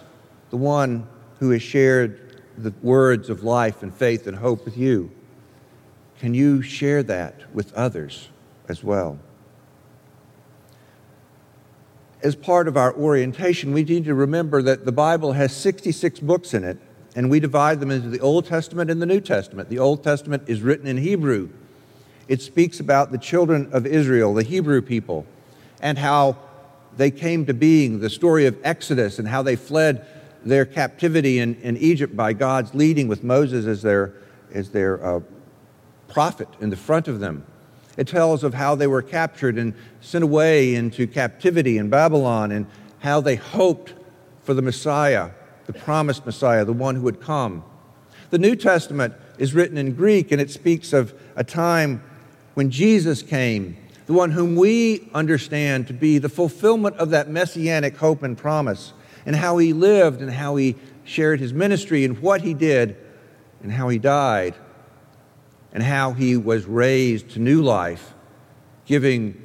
the 0.49 0.57
one 0.57 1.07
who 1.39 1.51
has 1.51 1.61
shared 1.61 2.41
the 2.57 2.73
words 2.81 3.29
of 3.29 3.43
life 3.43 3.83
and 3.83 3.93
faith 3.93 4.25
and 4.25 4.37
hope 4.37 4.65
with 4.65 4.75
you? 4.75 5.11
Can 6.19 6.33
you 6.33 6.61
share 6.63 7.03
that 7.03 7.53
with 7.53 7.73
others 7.73 8.29
as 8.67 8.83
well? 8.83 9.19
As 12.21 12.35
part 12.35 12.67
of 12.67 12.75
our 12.75 12.93
orientation, 12.95 13.71
we 13.71 13.83
need 13.83 14.05
to 14.05 14.15
remember 14.15 14.61
that 14.63 14.83
the 14.83 14.91
Bible 14.91 15.33
has 15.33 15.55
66 15.55 16.19
books 16.19 16.53
in 16.53 16.63
it, 16.63 16.77
and 17.15 17.29
we 17.29 17.39
divide 17.39 17.79
them 17.79 17.91
into 17.91 18.09
the 18.09 18.19
Old 18.19 18.45
Testament 18.45 18.89
and 18.89 19.01
the 19.01 19.05
New 19.05 19.21
Testament. 19.21 19.69
The 19.69 19.79
Old 19.79 20.03
Testament 20.03 20.43
is 20.47 20.61
written 20.61 20.87
in 20.87 20.97
Hebrew, 20.97 21.49
it 22.29 22.43
speaks 22.43 22.79
about 22.79 23.11
the 23.11 23.17
children 23.17 23.69
of 23.73 23.87
Israel, 23.87 24.35
the 24.35 24.43
Hebrew 24.43 24.83
people, 24.83 25.25
and 25.81 25.97
how 25.97 26.37
they 26.95 27.09
came 27.09 27.47
to 27.47 27.55
being, 27.55 27.99
the 27.99 28.09
story 28.09 28.45
of 28.45 28.55
Exodus, 28.63 29.17
and 29.17 29.27
how 29.27 29.41
they 29.41 29.55
fled 29.55 30.05
their 30.45 30.63
captivity 30.63 31.39
in, 31.39 31.55
in 31.55 31.75
Egypt 31.77 32.15
by 32.15 32.33
God's 32.33 32.75
leading 32.75 33.07
with 33.07 33.23
Moses 33.23 33.65
as 33.65 33.81
their, 33.81 34.13
as 34.53 34.69
their 34.69 35.03
uh, 35.03 35.21
prophet 36.07 36.47
in 36.61 36.69
the 36.69 36.77
front 36.77 37.07
of 37.07 37.19
them. 37.19 37.45
It 37.97 38.07
tells 38.07 38.43
of 38.43 38.53
how 38.53 38.75
they 38.75 38.87
were 38.87 39.01
captured 39.01 39.57
and 39.57 39.73
sent 39.99 40.23
away 40.23 40.75
into 40.75 41.07
captivity 41.07 41.79
in 41.79 41.89
Babylon 41.89 42.51
and 42.51 42.67
how 42.99 43.21
they 43.21 43.37
hoped 43.37 43.95
for 44.43 44.53
the 44.53 44.61
Messiah, 44.61 45.31
the 45.65 45.73
promised 45.73 46.27
Messiah, 46.27 46.63
the 46.63 46.73
one 46.73 46.95
who 46.95 47.01
would 47.01 47.21
come. 47.21 47.63
The 48.29 48.37
New 48.37 48.55
Testament 48.55 49.15
is 49.39 49.55
written 49.55 49.79
in 49.79 49.95
Greek 49.95 50.31
and 50.31 50.39
it 50.39 50.51
speaks 50.51 50.93
of 50.93 51.19
a 51.35 51.43
time 51.43 52.03
when 52.59 52.71
Jesus 52.71 53.23
came, 53.23 53.77
the 54.05 54.11
one 54.11 54.31
whom 54.31 54.57
we 54.57 55.09
understand 55.13 55.87
to 55.87 55.93
be 55.93 56.17
the 56.17 56.27
fulfillment 56.27 56.93
of 56.97 57.11
that 57.11 57.29
messianic 57.29 57.95
hope 57.95 58.21
and 58.21 58.37
promise, 58.37 58.91
and 59.25 59.33
how 59.33 59.59
he 59.59 59.71
lived 59.71 60.21
and 60.21 60.29
how 60.29 60.57
he 60.57 60.75
shared 61.05 61.39
his 61.39 61.53
ministry 61.53 62.03
and 62.03 62.19
what 62.19 62.41
he 62.41 62.53
did 62.53 62.97
and 63.63 63.71
how 63.71 63.87
he 63.87 63.97
died 63.97 64.55
and 65.71 65.81
how 65.81 66.11
he 66.11 66.35
was 66.35 66.65
raised 66.65 67.29
to 67.29 67.39
new 67.39 67.61
life, 67.61 68.13
giving 68.85 69.41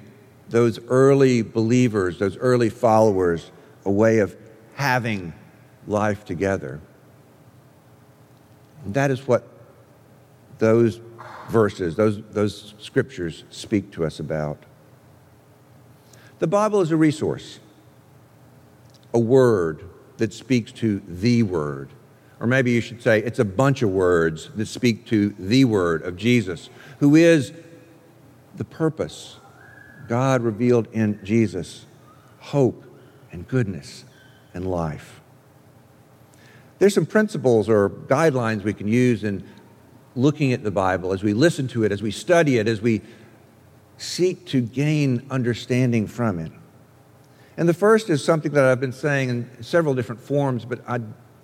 those 0.48 0.80
early 0.88 1.40
believers, 1.40 2.18
those 2.18 2.36
early 2.38 2.68
followers, 2.68 3.52
a 3.84 3.92
way 3.92 4.18
of 4.18 4.36
having 4.74 5.32
life 5.86 6.24
together. 6.24 6.80
And 8.84 8.94
that 8.94 9.12
is 9.12 9.24
what 9.28 9.46
those 10.58 10.98
verses, 11.48 11.96
those, 11.96 12.22
those 12.30 12.74
scriptures 12.78 13.44
speak 13.50 13.90
to 13.92 14.04
us 14.04 14.20
about. 14.20 14.62
The 16.38 16.46
Bible 16.46 16.80
is 16.80 16.90
a 16.90 16.96
resource, 16.96 17.60
a 19.12 19.18
word 19.18 19.84
that 20.16 20.32
speaks 20.32 20.72
to 20.72 21.00
the 21.08 21.42
word. 21.42 21.90
Or 22.40 22.46
maybe 22.46 22.72
you 22.72 22.80
should 22.80 23.02
say 23.02 23.20
it's 23.20 23.38
a 23.38 23.44
bunch 23.44 23.82
of 23.82 23.90
words 23.90 24.50
that 24.56 24.66
speak 24.66 25.06
to 25.06 25.30
the 25.38 25.64
word 25.64 26.02
of 26.02 26.16
Jesus, 26.16 26.68
who 26.98 27.14
is 27.14 27.52
the 28.56 28.64
purpose, 28.64 29.38
God 30.08 30.42
revealed 30.42 30.88
in 30.92 31.18
Jesus, 31.24 31.86
hope 32.38 32.84
and 33.32 33.46
goodness 33.48 34.04
and 34.52 34.70
life. 34.70 35.20
There's 36.78 36.94
some 36.94 37.06
principles 37.06 37.68
or 37.68 37.88
guidelines 37.88 38.62
we 38.62 38.74
can 38.74 38.88
use 38.88 39.24
in 39.24 39.44
looking 40.16 40.52
at 40.52 40.62
the 40.62 40.70
Bible, 40.70 41.12
as 41.12 41.22
we 41.22 41.32
listen 41.32 41.68
to 41.68 41.84
it, 41.84 41.92
as 41.92 42.02
we 42.02 42.10
study 42.10 42.58
it, 42.58 42.68
as 42.68 42.80
we 42.80 43.02
seek 43.98 44.46
to 44.46 44.60
gain 44.60 45.26
understanding 45.30 46.06
from 46.06 46.38
it. 46.38 46.52
And 47.56 47.68
the 47.68 47.74
first 47.74 48.10
is 48.10 48.24
something 48.24 48.52
that 48.52 48.64
I've 48.64 48.80
been 48.80 48.92
saying 48.92 49.28
in 49.28 49.62
several 49.62 49.94
different 49.94 50.20
forms, 50.20 50.64
but 50.64 50.80
I, 50.88 51.00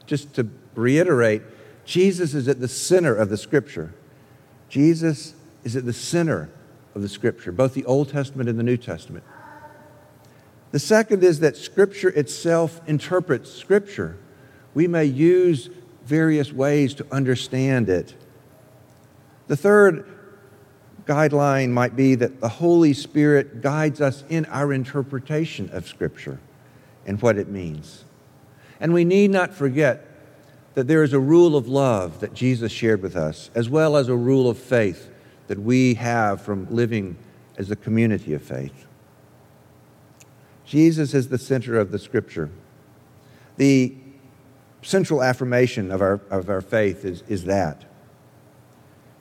just 0.07 0.35
to 0.35 0.49
reiterate, 0.75 1.43
Jesus 1.85 2.35
is 2.35 2.49
at 2.49 2.61
the 2.61 2.69
center 2.69 3.15
of 3.15 3.29
the 3.29 3.37
Scripture. 3.37 3.95
Jesus 4.69 5.35
is 5.65 5.77
at 5.77 5.85
the 5.85 5.93
center 5.93 6.51
of 6.95 7.03
the 7.03 7.09
Scripture, 7.09 7.53
both 7.53 7.75
the 7.75 7.85
Old 7.85 8.09
Testament 8.09 8.49
and 8.49 8.59
the 8.59 8.65
New 8.65 8.77
Testament. 8.77 9.25
The 10.73 10.79
second 10.79 11.25
is 11.25 11.41
that 11.41 11.57
Scripture 11.57 12.11
itself 12.11 12.81
interprets 12.87 13.51
Scripture. 13.51 14.17
We 14.75 14.87
may 14.87 15.05
use 15.05 15.69
various 16.05 16.53
ways 16.53 16.95
to 16.95 17.07
understand 17.11 17.89
it. 17.89 18.15
The 19.51 19.57
third 19.57 20.07
guideline 21.07 21.71
might 21.71 21.97
be 21.97 22.15
that 22.15 22.41
the 22.41 22.49
Holy 22.49 22.93
Spirit 22.93 23.61
guides 23.61 24.01
us 24.01 24.23
in 24.29 24.45
our 24.45 24.73
interpretation 24.73 25.69
of 25.73 25.89
Scripture 25.89 26.39
and 27.05 27.21
what 27.21 27.37
it 27.37 27.49
means. 27.49 28.05
And 28.79 28.95
we 28.95 29.05
need 29.05 29.33
not 29.33 29.53
forget 29.53 30.07
that 30.75 30.87
there 30.87 31.03
is 31.03 31.13
a 31.13 31.19
rule 31.19 31.57
of 31.57 31.67
love 31.67 32.21
that 32.21 32.33
Jesus 32.33 32.71
shared 32.71 33.03
with 33.03 33.17
us, 33.17 33.51
as 33.53 33.69
well 33.69 33.97
as 33.97 34.09
a 34.09 34.15
rule 34.15 34.49
of 34.49 34.57
faith 34.57 35.11
that 35.49 35.59
we 35.59 35.95
have 35.95 36.41
from 36.41 36.73
living 36.73 37.17
as 37.59 37.73
a 37.73 37.77
community 37.77 38.35
of 38.35 38.43
faith. 38.43 38.87
Jesus 40.65 41.13
is 41.13 41.29
the 41.29 41.39
center 41.39 41.77
of 41.77 41.91
the 41.91 41.99
Scripture. 41.99 42.51
The 43.57 43.97
central 44.83 45.25
affirmation 45.25 45.91
of 45.91 46.01
our, 46.01 46.21
of 46.31 46.49
our 46.49 46.61
faith 46.61 47.05
is, 47.05 47.25
is 47.27 47.47
that. 47.47 47.90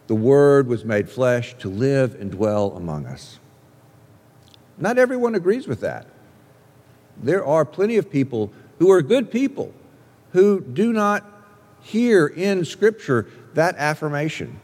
The 0.10 0.16
Word 0.16 0.66
was 0.66 0.84
made 0.84 1.08
flesh 1.08 1.54
to 1.60 1.70
live 1.70 2.20
and 2.20 2.32
dwell 2.32 2.72
among 2.72 3.06
us. 3.06 3.38
Not 4.76 4.98
everyone 4.98 5.36
agrees 5.36 5.68
with 5.68 5.82
that. 5.82 6.08
There 7.16 7.46
are 7.46 7.64
plenty 7.64 7.96
of 7.98 8.10
people 8.10 8.52
who 8.80 8.90
are 8.90 9.04
good 9.04 9.30
people 9.30 9.72
who 10.32 10.62
do 10.62 10.92
not 10.92 11.24
hear 11.82 12.26
in 12.26 12.66
Scripture 12.66 13.28
that 13.54 13.76
affirmation. 13.76 14.60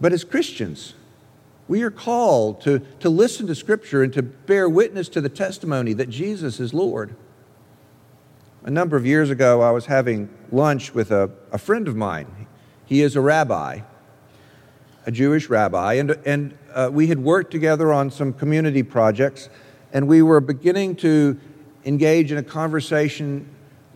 But 0.00 0.14
as 0.14 0.24
Christians, 0.24 0.94
we 1.68 1.82
are 1.82 1.90
called 1.90 2.62
to, 2.62 2.78
to 3.00 3.10
listen 3.10 3.46
to 3.46 3.54
Scripture 3.54 4.02
and 4.02 4.10
to 4.14 4.22
bear 4.22 4.70
witness 4.70 5.06
to 5.10 5.20
the 5.20 5.28
testimony 5.28 5.92
that 5.92 6.08
Jesus 6.08 6.60
is 6.60 6.72
Lord. 6.72 7.14
A 8.64 8.70
number 8.70 8.96
of 8.96 9.04
years 9.04 9.28
ago, 9.28 9.60
I 9.60 9.70
was 9.70 9.84
having 9.84 10.30
lunch 10.50 10.94
with 10.94 11.10
a, 11.10 11.30
a 11.52 11.58
friend 11.58 11.86
of 11.88 11.94
mine. 11.94 12.46
He 12.86 13.02
is 13.02 13.16
a 13.16 13.20
rabbi, 13.20 13.80
a 15.06 15.10
Jewish 15.10 15.48
rabbi, 15.48 15.94
and, 15.94 16.12
and 16.24 16.56
uh, 16.72 16.88
we 16.92 17.08
had 17.08 17.18
worked 17.18 17.50
together 17.50 17.92
on 17.92 18.10
some 18.12 18.32
community 18.32 18.84
projects, 18.84 19.48
and 19.92 20.06
we 20.06 20.22
were 20.22 20.40
beginning 20.40 20.94
to 20.96 21.38
engage 21.84 22.30
in 22.30 22.38
a 22.38 22.42
conversation 22.44 23.48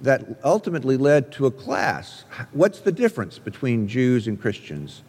that 0.02 0.24
ultimately 0.42 0.96
led 0.96 1.30
to 1.32 1.46
a 1.46 1.50
class. 1.50 2.24
What's 2.52 2.80
the 2.80 2.90
difference 2.90 3.38
between 3.38 3.86
Jews 3.86 4.26
and 4.26 4.40
Christians? 4.40 5.02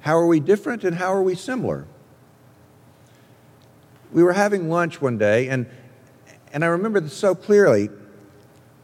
How 0.00 0.16
are 0.16 0.26
we 0.26 0.40
different 0.40 0.84
and 0.84 0.96
how 0.96 1.12
are 1.12 1.22
we 1.22 1.34
similar? 1.34 1.86
We 4.12 4.22
were 4.22 4.32
having 4.32 4.70
lunch 4.70 5.02
one 5.02 5.18
day, 5.18 5.48
and, 5.48 5.66
and 6.54 6.64
I 6.64 6.68
remember 6.68 7.00
this 7.00 7.12
so 7.12 7.34
clearly. 7.34 7.90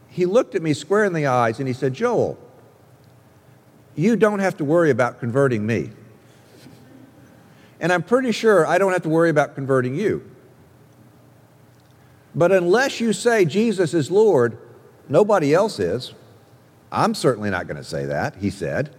He 0.09 0.27
looked 0.27 0.53
at 0.53 0.61
me 0.61 0.73
square 0.73 1.05
in 1.05 1.13
the 1.13 1.25
eyes 1.25 1.57
and 1.59 1.67
he 1.67 1.73
said, 1.73 1.93
Joel, 1.93 2.37
you 3.95 4.15
don't 4.15 4.39
have 4.39 4.57
to 4.57 4.65
worry 4.65 4.89
about 4.91 5.19
converting 5.19 5.65
me. 5.65 5.91
And 7.79 7.91
I'm 7.91 8.03
pretty 8.03 8.31
sure 8.31 8.65
I 8.65 8.77
don't 8.77 8.93
have 8.93 9.03
to 9.03 9.09
worry 9.09 9.29
about 9.29 9.55
converting 9.55 9.95
you. 9.95 10.29
But 12.33 12.51
unless 12.51 12.99
you 12.99 13.13
say 13.13 13.45
Jesus 13.45 13.93
is 13.93 14.11
Lord, 14.11 14.57
nobody 15.07 15.53
else 15.53 15.79
is. 15.79 16.13
I'm 16.91 17.13
certainly 17.13 17.49
not 17.49 17.67
going 17.67 17.77
to 17.77 17.83
say 17.83 18.05
that, 18.05 18.35
he 18.37 18.49
said. 18.49 18.93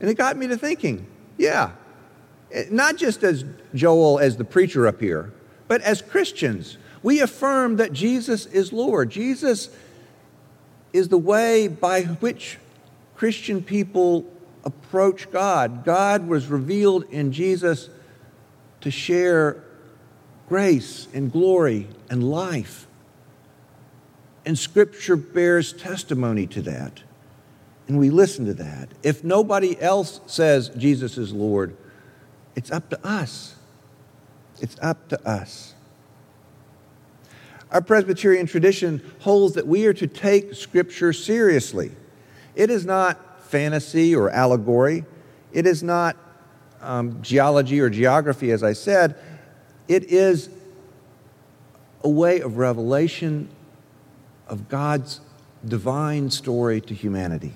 And 0.00 0.10
it 0.10 0.14
got 0.14 0.36
me 0.36 0.48
to 0.48 0.56
thinking, 0.56 1.06
yeah, 1.38 1.72
eh, 2.50 2.64
not 2.70 2.96
just 2.96 3.22
as 3.22 3.44
Joel, 3.74 4.18
as 4.18 4.36
the 4.36 4.44
preacher 4.44 4.86
up 4.86 5.00
here, 5.00 5.32
but 5.68 5.80
as 5.82 6.02
Christians, 6.02 6.76
we 7.02 7.20
affirm 7.20 7.76
that 7.76 7.92
Jesus 7.92 8.46
is 8.46 8.72
Lord. 8.72 9.10
Jesus 9.10 9.70
is 10.92 11.08
the 11.08 11.18
way 11.18 11.68
by 11.68 12.02
which 12.02 12.58
Christian 13.22 13.62
people 13.62 14.26
approach 14.64 15.30
God. 15.30 15.84
God 15.84 16.26
was 16.26 16.48
revealed 16.48 17.04
in 17.04 17.30
Jesus 17.30 17.88
to 18.80 18.90
share 18.90 19.62
grace 20.48 21.06
and 21.14 21.30
glory 21.30 21.86
and 22.10 22.28
life. 22.28 22.88
And 24.44 24.58
Scripture 24.58 25.14
bears 25.14 25.72
testimony 25.72 26.48
to 26.48 26.62
that. 26.62 27.04
And 27.86 27.96
we 27.96 28.10
listen 28.10 28.44
to 28.46 28.54
that. 28.54 28.88
If 29.04 29.22
nobody 29.22 29.80
else 29.80 30.20
says 30.26 30.70
Jesus 30.70 31.16
is 31.16 31.32
Lord, 31.32 31.76
it's 32.56 32.72
up 32.72 32.90
to 32.90 33.06
us. 33.06 33.54
It's 34.60 34.76
up 34.82 35.08
to 35.10 35.28
us. 35.28 35.74
Our 37.70 37.82
Presbyterian 37.82 38.46
tradition 38.46 39.00
holds 39.20 39.54
that 39.54 39.68
we 39.68 39.86
are 39.86 39.94
to 39.94 40.08
take 40.08 40.54
Scripture 40.54 41.12
seriously. 41.12 41.92
It 42.54 42.70
is 42.70 42.84
not 42.84 43.42
fantasy 43.42 44.14
or 44.14 44.30
allegory, 44.30 45.04
it 45.52 45.66
is 45.66 45.82
not 45.82 46.16
um, 46.80 47.22
geology 47.22 47.80
or 47.80 47.90
geography, 47.90 48.50
as 48.50 48.62
I 48.62 48.72
said. 48.72 49.16
It 49.88 50.04
is 50.04 50.48
a 52.02 52.08
way 52.08 52.40
of 52.40 52.56
revelation 52.56 53.48
of 54.48 54.68
God's 54.68 55.20
divine 55.64 56.30
story 56.30 56.80
to 56.80 56.94
humanity. 56.94 57.54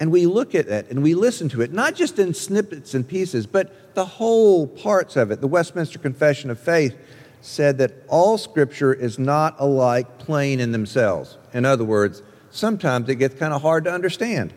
And 0.00 0.10
we 0.10 0.26
look 0.26 0.54
at 0.54 0.66
it 0.66 0.90
and 0.90 1.02
we 1.02 1.14
listen 1.14 1.48
to 1.50 1.60
it, 1.60 1.72
not 1.72 1.94
just 1.94 2.18
in 2.18 2.32
snippets 2.32 2.94
and 2.94 3.06
pieces, 3.06 3.46
but 3.46 3.94
the 3.94 4.04
whole 4.04 4.66
parts 4.66 5.16
of 5.16 5.30
it. 5.30 5.40
The 5.40 5.46
Westminster 5.46 5.98
Confession 5.98 6.50
of 6.50 6.58
Faith 6.58 6.96
said 7.42 7.78
that 7.78 7.92
all 8.08 8.38
Scripture 8.38 8.94
is 8.94 9.18
not 9.18 9.56
alike 9.58 10.18
plain 10.18 10.58
in 10.58 10.72
themselves. 10.72 11.36
In 11.52 11.64
other 11.64 11.84
words, 11.84 12.22
sometimes 12.50 13.08
it 13.08 13.16
gets 13.16 13.34
kind 13.34 13.52
of 13.52 13.62
hard 13.62 13.84
to 13.84 13.92
understand. 13.92 14.52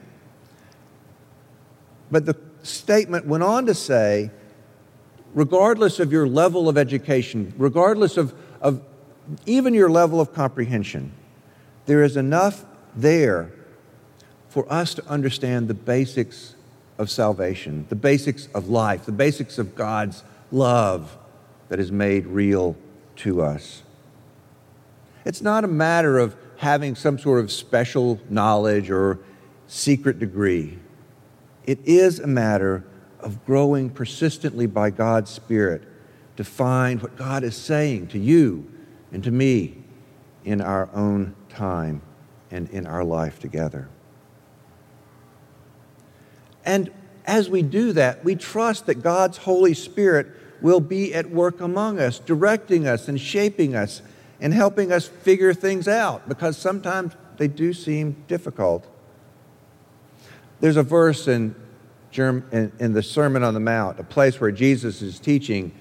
But 2.11 2.25
the 2.25 2.35
statement 2.63 3.25
went 3.25 3.43
on 3.43 3.65
to 3.65 3.73
say, 3.73 4.31
regardless 5.33 5.99
of 5.99 6.11
your 6.11 6.27
level 6.27 6.69
of 6.69 6.77
education, 6.77 7.53
regardless 7.57 8.17
of, 8.17 8.33
of 8.61 8.81
even 9.45 9.73
your 9.73 9.89
level 9.89 10.19
of 10.19 10.33
comprehension, 10.33 11.11
there 11.85 12.03
is 12.03 12.17
enough 12.17 12.65
there 12.95 13.51
for 14.49 14.71
us 14.71 14.93
to 14.93 15.07
understand 15.07 15.67
the 15.67 15.73
basics 15.73 16.55
of 16.97 17.09
salvation, 17.09 17.85
the 17.89 17.95
basics 17.95 18.47
of 18.53 18.69
life, 18.69 19.05
the 19.05 19.11
basics 19.11 19.57
of 19.57 19.75
God's 19.75 20.23
love 20.51 21.17
that 21.69 21.79
is 21.79 21.91
made 21.91 22.27
real 22.27 22.75
to 23.15 23.41
us. 23.41 23.81
It's 25.25 25.41
not 25.41 25.63
a 25.63 25.67
matter 25.67 26.19
of 26.19 26.35
having 26.63 26.95
some 26.95 27.19
sort 27.19 27.41
of 27.41 27.51
special 27.51 28.19
knowledge 28.29 28.89
or 28.89 29.19
secret 29.67 30.17
degree. 30.17 30.79
It 31.65 31.77
is 31.83 32.19
a 32.19 32.27
matter 32.27 32.85
of 33.19 33.45
growing 33.45 33.89
persistently 33.89 34.65
by 34.65 34.89
God's 34.89 35.29
Spirit 35.29 35.83
to 36.37 36.43
find 36.45 37.01
what 37.01 37.17
God 37.17 37.43
is 37.43 37.55
saying 37.55 38.07
to 38.07 38.17
you 38.17 38.71
and 39.11 39.21
to 39.25 39.29
me 39.31 39.83
in 40.45 40.61
our 40.61 40.89
own 40.93 41.35
time 41.49 42.01
and 42.49 42.69
in 42.69 42.87
our 42.87 43.03
life 43.03 43.39
together. 43.39 43.89
And 46.63 46.91
as 47.25 47.49
we 47.49 47.61
do 47.61 47.91
that, 47.91 48.23
we 48.23 48.35
trust 48.35 48.85
that 48.85 49.03
God's 49.03 49.39
Holy 49.39 49.73
Spirit 49.73 50.27
will 50.61 50.79
be 50.79 51.13
at 51.13 51.29
work 51.29 51.59
among 51.59 51.99
us, 51.99 52.19
directing 52.19 52.87
us 52.87 53.09
and 53.09 53.19
shaping 53.19 53.75
us 53.75 54.01
and 54.43 54.53
helping 54.53 54.91
us 54.91 55.07
figure 55.07 55.53
things 55.53 55.87
out 55.87 56.27
because 56.27 56.57
sometimes 56.57 57.13
they 57.37 57.47
do 57.47 57.73
seem 57.73 58.23
difficult. 58.27 58.85
There's 60.59 60.75
a 60.75 60.83
verse 60.83 61.29
in, 61.29 61.55
in, 62.11 62.91
the 62.91 63.01
Sermon 63.01 63.41
on 63.41 63.53
the 63.53 63.61
Mount, 63.61 64.01
a 64.01 64.03
place 64.03 64.41
where 64.41 64.51
Jesus 64.51 65.01
is 65.01 65.17
teaching. 65.17 65.71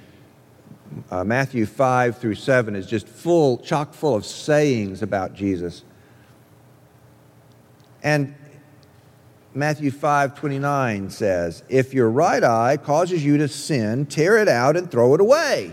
Uh, 1.11 1.25
Matthew 1.25 1.67
5 1.67 2.19
through 2.19 2.37
7 2.37 2.77
is 2.77 2.87
just 2.87 3.09
full, 3.09 3.59
chock 3.59 3.95
full 3.95 4.15
of 4.15 4.25
sayings 4.25 5.03
about 5.03 5.35
Jesus. 5.35 5.83
And 8.05 8.33
Matthew 9.55 9.91
5 9.91 10.37
29 10.37 11.11
says, 11.11 11.65
If 11.69 11.93
your 11.93 12.11
right 12.11 12.45
eye 12.45 12.77
causes 12.77 13.25
you 13.25 13.39
to 13.39 13.49
sin, 13.49 14.07
tear 14.07 14.39
it 14.39 14.49
out 14.49 14.77
and 14.77 14.89
throw 14.89 15.15
it 15.15 15.21
away. 15.21 15.73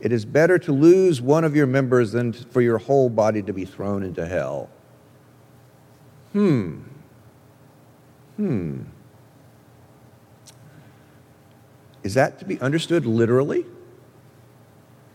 It 0.00 0.12
is 0.12 0.24
better 0.24 0.58
to 0.60 0.72
lose 0.72 1.20
one 1.20 1.44
of 1.44 1.56
your 1.56 1.66
members 1.66 2.12
than 2.12 2.32
for 2.32 2.60
your 2.60 2.78
whole 2.78 3.08
body 3.08 3.42
to 3.42 3.52
be 3.52 3.64
thrown 3.64 4.02
into 4.02 4.26
hell. 4.26 4.70
Hmm. 6.32 6.80
Hmm. 8.36 8.82
Is 12.04 12.14
that 12.14 12.38
to 12.38 12.44
be 12.44 12.60
understood 12.60 13.04
literally? 13.04 13.66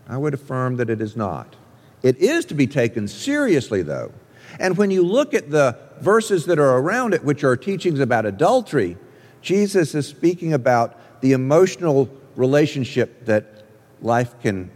I 0.07 0.17
would 0.17 0.33
affirm 0.33 0.75
that 0.77 0.89
it 0.89 1.01
is 1.01 1.15
not. 1.15 1.55
It 2.01 2.17
is 2.17 2.43
to 2.45 2.53
be 2.53 2.67
taken 2.67 3.07
seriously, 3.07 3.81
though. 3.81 4.11
And 4.59 4.77
when 4.77 4.91
you 4.91 5.03
look 5.03 5.33
at 5.33 5.49
the 5.49 5.77
verses 6.01 6.45
that 6.45 6.59
are 6.59 6.77
around 6.77 7.13
it, 7.13 7.23
which 7.23 7.45
are 7.45 7.55
teachings 7.55 8.01
about 8.01 8.25
adultery, 8.25 8.97
Jesus 9.41 9.95
is 9.95 10.05
speaking 10.05 10.53
about 10.53 11.21
the 11.21 11.31
emotional 11.31 12.09
relationship 12.35 13.25
that 13.25 13.62
life 14.03 14.39
can, 14.41 14.69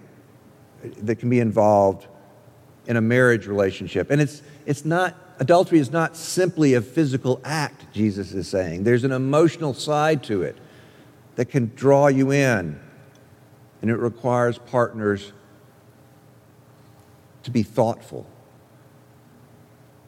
that 1.01 1.17
can 1.17 1.29
be 1.29 1.39
involved 1.39 2.07
in 2.87 2.97
a 2.97 3.01
marriage 3.01 3.45
relationship. 3.45 4.09
And 4.09 4.21
it's, 4.21 4.41
it's 4.65 4.85
not, 4.85 5.15
adultery 5.39 5.79
is 5.79 5.91
not 5.91 6.15
simply 6.15 6.73
a 6.73 6.81
physical 6.81 7.41
act, 7.43 7.93
Jesus 7.93 8.33
is 8.33 8.47
saying. 8.47 8.83
There's 8.83 9.03
an 9.03 9.11
emotional 9.11 9.73
side 9.73 10.23
to 10.23 10.41
it 10.41 10.57
that 11.35 11.45
can 11.45 11.71
draw 11.75 12.07
you 12.07 12.31
in, 12.31 12.79
and 13.81 13.91
it 13.91 13.97
requires 13.97 14.57
partners 14.57 15.33
to 17.43 17.51
be 17.51 17.61
thoughtful 17.63 18.25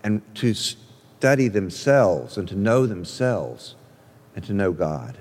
and 0.04 0.22
to 0.36 0.54
study 0.54 1.50
themselves 1.50 2.38
and 2.38 2.48
to 2.48 2.56
know 2.56 2.86
themselves 2.86 3.76
and 4.36 4.44
to 4.46 4.54
know 4.54 4.72
God. 4.72 5.18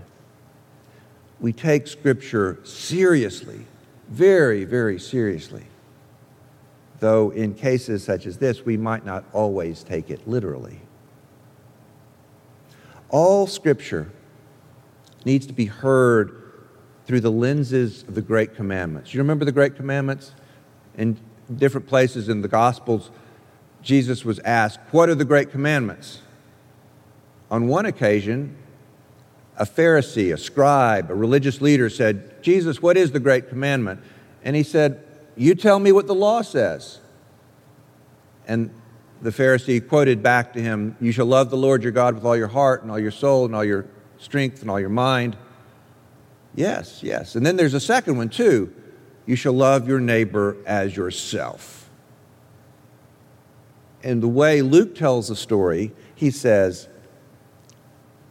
We 1.41 1.53
take 1.53 1.87
Scripture 1.87 2.59
seriously, 2.65 3.67
very, 4.09 4.65
very 4.65 4.99
seriously. 4.99 5.65
though 7.01 7.31
in 7.31 7.55
cases 7.55 8.03
such 8.03 8.27
as 8.27 8.39
this, 8.39 8.65
we 8.65 8.77
might 8.77 9.05
not 9.05 9.25
always 9.33 9.85
take 9.85 10.11
it 10.11 10.27
literally. 10.27 10.81
All 13.09 13.47
Scripture 13.47 14.11
needs 15.25 15.47
to 15.47 15.53
be 15.53 15.67
heard 15.67 16.43
through 17.07 17.21
the 17.21 17.31
lenses 17.31 18.03
of 18.03 18.15
the 18.15 18.23
Great 18.23 18.55
Commandments. 18.55 19.15
You 19.15 19.21
remember 19.21 19.45
the 19.45 19.53
Great 19.53 19.77
Commandments? 19.77 20.33
In 20.97 21.17
different 21.57 21.87
places 21.87 22.29
in 22.29 22.43
the 22.43 22.49
Gospels, 22.49 23.11
Jesus 23.81 24.25
was 24.25 24.41
asked, 24.41 24.81
What 24.91 25.09
are 25.09 25.15
the 25.15 25.25
Great 25.25 25.51
Commandments? 25.51 26.21
On 27.51 27.69
one 27.69 27.87
occasion, 27.87 28.57
a 29.59 29.67
Pharisee, 29.67 30.33
a 30.33 30.39
scribe, 30.39 31.11
a 31.11 31.15
religious 31.15 31.61
leader 31.61 31.91
said, 31.91 32.43
Jesus, 32.43 32.81
what 32.81 32.97
is 32.97 33.11
the 33.11 33.21
Great 33.21 33.49
Commandment? 33.49 34.01
And 34.45 34.55
he 34.55 34.63
said, 34.63 35.05
You 35.37 35.57
tell 35.57 35.81
me 35.81 35.91
what 35.91 36.07
the 36.07 36.15
law 36.15 36.43
says. 36.43 37.01
And 38.47 38.71
the 39.21 39.31
Pharisee 39.31 39.87
quoted 39.87 40.23
back 40.23 40.53
to 40.53 40.63
him, 40.63 40.97
You 41.01 41.11
shall 41.11 41.27
love 41.27 41.51
the 41.51 41.57
Lord 41.57 41.83
your 41.83 41.93
God 41.93 42.15
with 42.15 42.25
all 42.25 42.37
your 42.37 42.49
heart 42.49 42.83
and 42.83 42.91
all 42.91 43.01
your 43.01 43.11
soul 43.11 43.45
and 43.45 43.55
all 43.55 43.65
your 43.65 43.87
strength 44.19 44.63
and 44.63 44.71
all 44.71 44.79
your 44.79 44.89
mind. 44.89 45.37
Yes, 46.55 47.03
yes. 47.03 47.35
And 47.35 47.45
then 47.45 47.57
there's 47.57 47.75
a 47.75 47.81
second 47.81 48.17
one 48.17 48.29
too. 48.29 48.73
You 49.27 49.35
shall 49.35 49.53
love 49.53 49.89
your 49.89 50.01
neighbor 50.01 50.57
as 50.67 50.97
yourself. 50.97 51.91
And 54.05 54.23
the 54.23 54.29
way 54.29 54.63
Luke 54.63 54.95
tells 54.95 55.29
the 55.29 55.37
story, 55.37 55.93
he 56.15 56.31
says, 56.31 56.89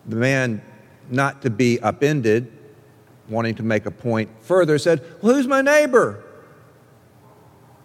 the 0.05 0.15
man, 0.15 0.61
not 1.09 1.41
to 1.43 1.49
be 1.49 1.79
upended, 1.79 2.51
wanting 3.29 3.55
to 3.55 3.63
make 3.63 3.85
a 3.85 3.91
point 3.91 4.29
further, 4.41 4.77
said, 4.77 5.03
Well, 5.21 5.35
who's 5.35 5.47
my 5.47 5.61
neighbor? 5.61 6.23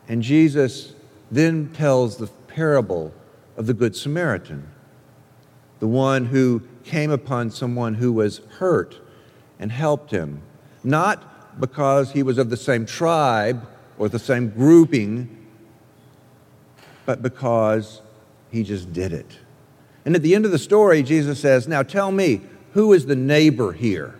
And 0.09 0.23
Jesus 0.23 0.95
then 1.31 1.73
tells 1.73 2.17
the 2.17 2.27
parable 2.27 3.15
of 3.57 3.67
the 3.67 3.75
Good 3.75 3.97
Samaritan, 3.97 4.69
the 5.79 5.87
one 5.87 6.27
who 6.27 6.63
came 6.85 7.11
upon 7.11 7.51
someone 7.51 7.95
who 7.95 8.13
was 8.13 8.39
hurt 8.59 9.01
and 9.59 9.71
helped 9.71 10.11
him, 10.11 10.43
not 10.85 11.61
because 11.61 12.13
he 12.13 12.23
was 12.23 12.39
of 12.39 12.51
the 12.51 12.57
same 12.57 12.87
tribe 12.87 13.67
or 13.99 14.09
the 14.09 14.19
same 14.19 14.49
grouping, 14.49 15.47
but 17.07 17.23
because 17.23 18.03
he 18.51 18.63
just 18.63 18.93
did 18.93 19.13
it. 19.13 19.39
And 20.05 20.17
at 20.17 20.23
the 20.23 20.35
end 20.35 20.45
of 20.45 20.51
the 20.51 20.59
story, 20.59 21.03
Jesus 21.03 21.41
says, 21.41 21.69
Now 21.69 21.83
tell 21.83 22.11
me, 22.11 22.41
who 22.73 22.93
is 22.93 23.07
the 23.07 23.17
neighbor 23.17 23.73
here? 23.73 24.15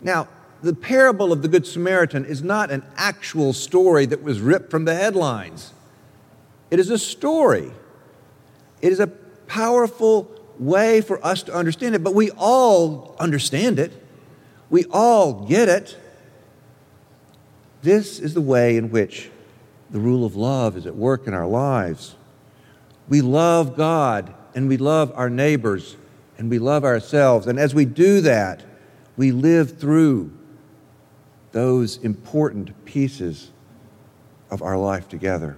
Now, 0.00 0.28
the 0.62 0.74
parable 0.74 1.32
of 1.32 1.42
the 1.42 1.48
Good 1.48 1.66
Samaritan 1.66 2.24
is 2.24 2.42
not 2.42 2.70
an 2.70 2.84
actual 2.96 3.52
story 3.52 4.06
that 4.06 4.22
was 4.22 4.40
ripped 4.40 4.70
from 4.70 4.84
the 4.84 4.94
headlines. 4.94 5.72
It 6.70 6.78
is 6.78 6.90
a 6.90 6.98
story. 6.98 7.70
It 8.80 8.92
is 8.92 9.00
a 9.00 9.06
powerful 9.06 10.30
way 10.58 11.00
for 11.00 11.24
us 11.24 11.42
to 11.44 11.54
understand 11.54 11.94
it, 11.94 12.02
but 12.02 12.14
we 12.14 12.30
all 12.32 13.14
understand 13.18 13.78
it. 13.78 13.92
We 14.70 14.84
all 14.90 15.46
get 15.46 15.68
it. 15.68 15.96
This 17.82 18.18
is 18.18 18.34
the 18.34 18.40
way 18.40 18.76
in 18.76 18.90
which 18.90 19.30
the 19.90 20.00
rule 20.00 20.24
of 20.24 20.34
love 20.34 20.76
is 20.76 20.86
at 20.86 20.96
work 20.96 21.26
in 21.26 21.34
our 21.34 21.46
lives. 21.46 22.14
We 23.08 23.20
love 23.20 23.76
God 23.76 24.32
and 24.54 24.68
we 24.68 24.76
love 24.76 25.12
our 25.14 25.28
neighbors 25.28 25.96
and 26.38 26.50
we 26.50 26.58
love 26.58 26.84
ourselves. 26.84 27.46
And 27.46 27.58
as 27.58 27.74
we 27.74 27.84
do 27.84 28.20
that, 28.22 28.62
we 29.16 29.32
live 29.32 29.78
through 29.78 30.32
those 31.52 31.98
important 31.98 32.84
pieces 32.84 33.50
of 34.50 34.62
our 34.62 34.76
life 34.76 35.08
together. 35.08 35.56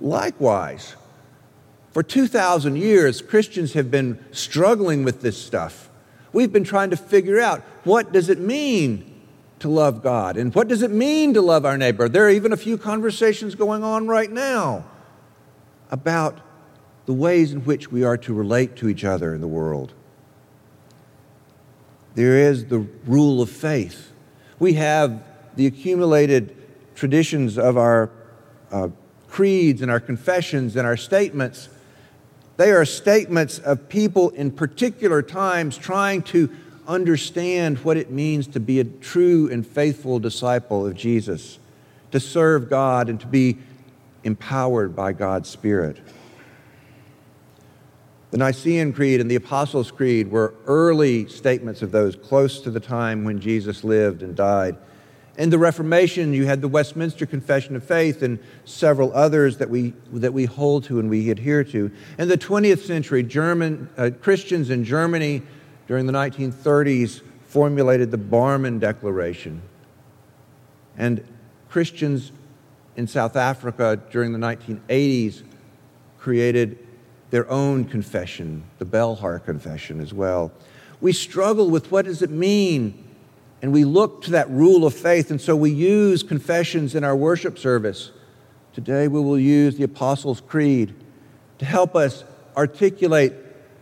Likewise, 0.00 0.96
for 1.92 2.02
2,000 2.02 2.76
years, 2.76 3.20
Christians 3.20 3.74
have 3.74 3.90
been 3.90 4.18
struggling 4.32 5.04
with 5.04 5.20
this 5.20 5.40
stuff. 5.40 5.90
We've 6.32 6.52
been 6.52 6.64
trying 6.64 6.90
to 6.90 6.96
figure 6.96 7.40
out 7.40 7.60
what 7.84 8.12
does 8.12 8.28
it 8.28 8.38
mean 8.38 9.08
to 9.58 9.68
love 9.68 10.02
God 10.02 10.36
and 10.36 10.52
what 10.54 10.66
does 10.66 10.82
it 10.82 10.90
mean 10.90 11.34
to 11.34 11.40
love 11.40 11.64
our 11.64 11.78
neighbor. 11.78 12.08
There 12.08 12.26
are 12.26 12.30
even 12.30 12.52
a 12.52 12.56
few 12.56 12.76
conversations 12.76 13.54
going 13.54 13.84
on 13.84 14.08
right 14.08 14.30
now 14.30 14.84
about 15.90 16.40
the 17.06 17.12
ways 17.12 17.52
in 17.52 17.60
which 17.60 17.90
we 17.90 18.04
are 18.04 18.16
to 18.16 18.32
relate 18.32 18.76
to 18.76 18.88
each 18.88 19.04
other 19.04 19.34
in 19.34 19.40
the 19.40 19.48
world. 19.48 19.92
There 22.14 22.38
is 22.38 22.66
the 22.66 22.80
rule 23.06 23.40
of 23.40 23.50
faith. 23.50 24.12
We 24.58 24.74
have 24.74 25.22
the 25.56 25.66
accumulated 25.66 26.56
traditions 26.94 27.58
of 27.58 27.76
our 27.76 28.10
uh, 28.70 28.88
creeds 29.28 29.82
and 29.82 29.90
our 29.90 30.00
confessions 30.00 30.76
and 30.76 30.86
our 30.86 30.96
statements. 30.96 31.68
They 32.58 32.70
are 32.70 32.84
statements 32.84 33.58
of 33.58 33.88
people 33.88 34.30
in 34.30 34.50
particular 34.50 35.22
times 35.22 35.76
trying 35.76 36.22
to 36.24 36.50
understand 36.86 37.78
what 37.78 37.96
it 37.96 38.10
means 38.10 38.46
to 38.48 38.60
be 38.60 38.80
a 38.80 38.84
true 38.84 39.48
and 39.50 39.66
faithful 39.66 40.18
disciple 40.18 40.86
of 40.86 40.94
Jesus, 40.94 41.58
to 42.10 42.20
serve 42.20 42.68
God 42.68 43.08
and 43.08 43.20
to 43.20 43.26
be 43.26 43.58
empowered 44.24 44.94
by 44.94 45.12
God's 45.12 45.48
Spirit. 45.48 45.98
The 48.32 48.38
Nicene 48.38 48.94
Creed 48.94 49.20
and 49.20 49.30
the 49.30 49.36
Apostles' 49.36 49.90
Creed 49.90 50.30
were 50.30 50.54
early 50.66 51.28
statements 51.28 51.82
of 51.82 51.92
those 51.92 52.16
close 52.16 52.62
to 52.62 52.70
the 52.70 52.80
time 52.80 53.24
when 53.24 53.38
Jesus 53.38 53.84
lived 53.84 54.22
and 54.22 54.34
died. 54.34 54.78
In 55.36 55.50
the 55.50 55.58
Reformation, 55.58 56.32
you 56.32 56.46
had 56.46 56.62
the 56.62 56.68
Westminster 56.68 57.26
Confession 57.26 57.76
of 57.76 57.84
Faith 57.84 58.22
and 58.22 58.38
several 58.64 59.12
others 59.12 59.58
that 59.58 59.68
we, 59.68 59.92
that 60.14 60.32
we 60.32 60.46
hold 60.46 60.84
to 60.84 60.98
and 60.98 61.10
we 61.10 61.28
adhere 61.28 61.62
to. 61.64 61.90
In 62.18 62.28
the 62.28 62.38
20th 62.38 62.86
century, 62.86 63.22
German, 63.22 63.90
uh, 63.98 64.08
Christians 64.22 64.70
in 64.70 64.82
Germany 64.82 65.42
during 65.86 66.06
the 66.06 66.12
1930s 66.14 67.20
formulated 67.48 68.10
the 68.10 68.18
Barmen 68.18 68.80
Declaration. 68.80 69.60
And 70.96 71.22
Christians 71.68 72.32
in 72.96 73.06
South 73.06 73.36
Africa 73.36 74.00
during 74.10 74.32
the 74.32 74.38
1980s 74.38 75.42
created 76.18 76.78
their 77.32 77.50
own 77.50 77.82
confession, 77.86 78.62
the 78.78 78.84
Belhar 78.84 79.42
Confession 79.42 80.00
as 80.00 80.12
well. 80.12 80.52
We 81.00 81.14
struggle 81.14 81.70
with 81.70 81.90
what 81.90 82.04
does 82.04 82.20
it 82.20 82.30
mean 82.30 83.02
and 83.62 83.72
we 83.72 83.84
look 83.84 84.22
to 84.24 84.32
that 84.32 84.50
rule 84.50 84.84
of 84.84 84.92
faith, 84.92 85.30
and 85.30 85.40
so 85.40 85.56
we 85.56 85.70
use 85.70 86.22
confessions 86.22 86.94
in 86.94 87.04
our 87.04 87.16
worship 87.16 87.58
service. 87.58 88.10
Today 88.74 89.08
we 89.08 89.20
will 89.20 89.38
use 89.38 89.76
the 89.76 89.84
Apostles' 89.84 90.42
Creed 90.42 90.94
to 91.58 91.64
help 91.64 91.96
us 91.96 92.24
articulate 92.56 93.32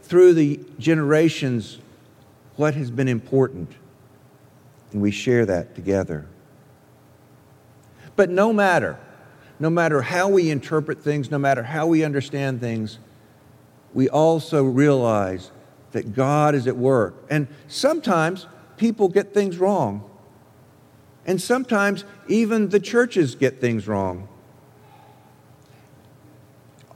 through 0.02 0.34
the 0.34 0.60
generations 0.78 1.78
what 2.56 2.74
has 2.74 2.90
been 2.90 3.08
important, 3.08 3.72
and 4.92 5.00
we 5.02 5.10
share 5.10 5.44
that 5.46 5.74
together. 5.74 6.26
But 8.14 8.30
no 8.30 8.52
matter, 8.52 8.96
no 9.58 9.70
matter 9.70 10.02
how 10.02 10.28
we 10.28 10.50
interpret 10.50 11.02
things, 11.02 11.30
no 11.32 11.38
matter 11.38 11.62
how 11.64 11.86
we 11.86 12.04
understand 12.04 12.60
things, 12.60 12.98
we 13.94 14.08
also 14.08 14.64
realize 14.64 15.50
that 15.92 16.14
God 16.14 16.54
is 16.54 16.66
at 16.66 16.76
work. 16.76 17.14
And 17.28 17.48
sometimes 17.68 18.46
people 18.76 19.08
get 19.08 19.34
things 19.34 19.58
wrong. 19.58 20.08
And 21.26 21.40
sometimes 21.40 22.04
even 22.28 22.68
the 22.68 22.80
churches 22.80 23.34
get 23.34 23.60
things 23.60 23.86
wrong. 23.86 24.28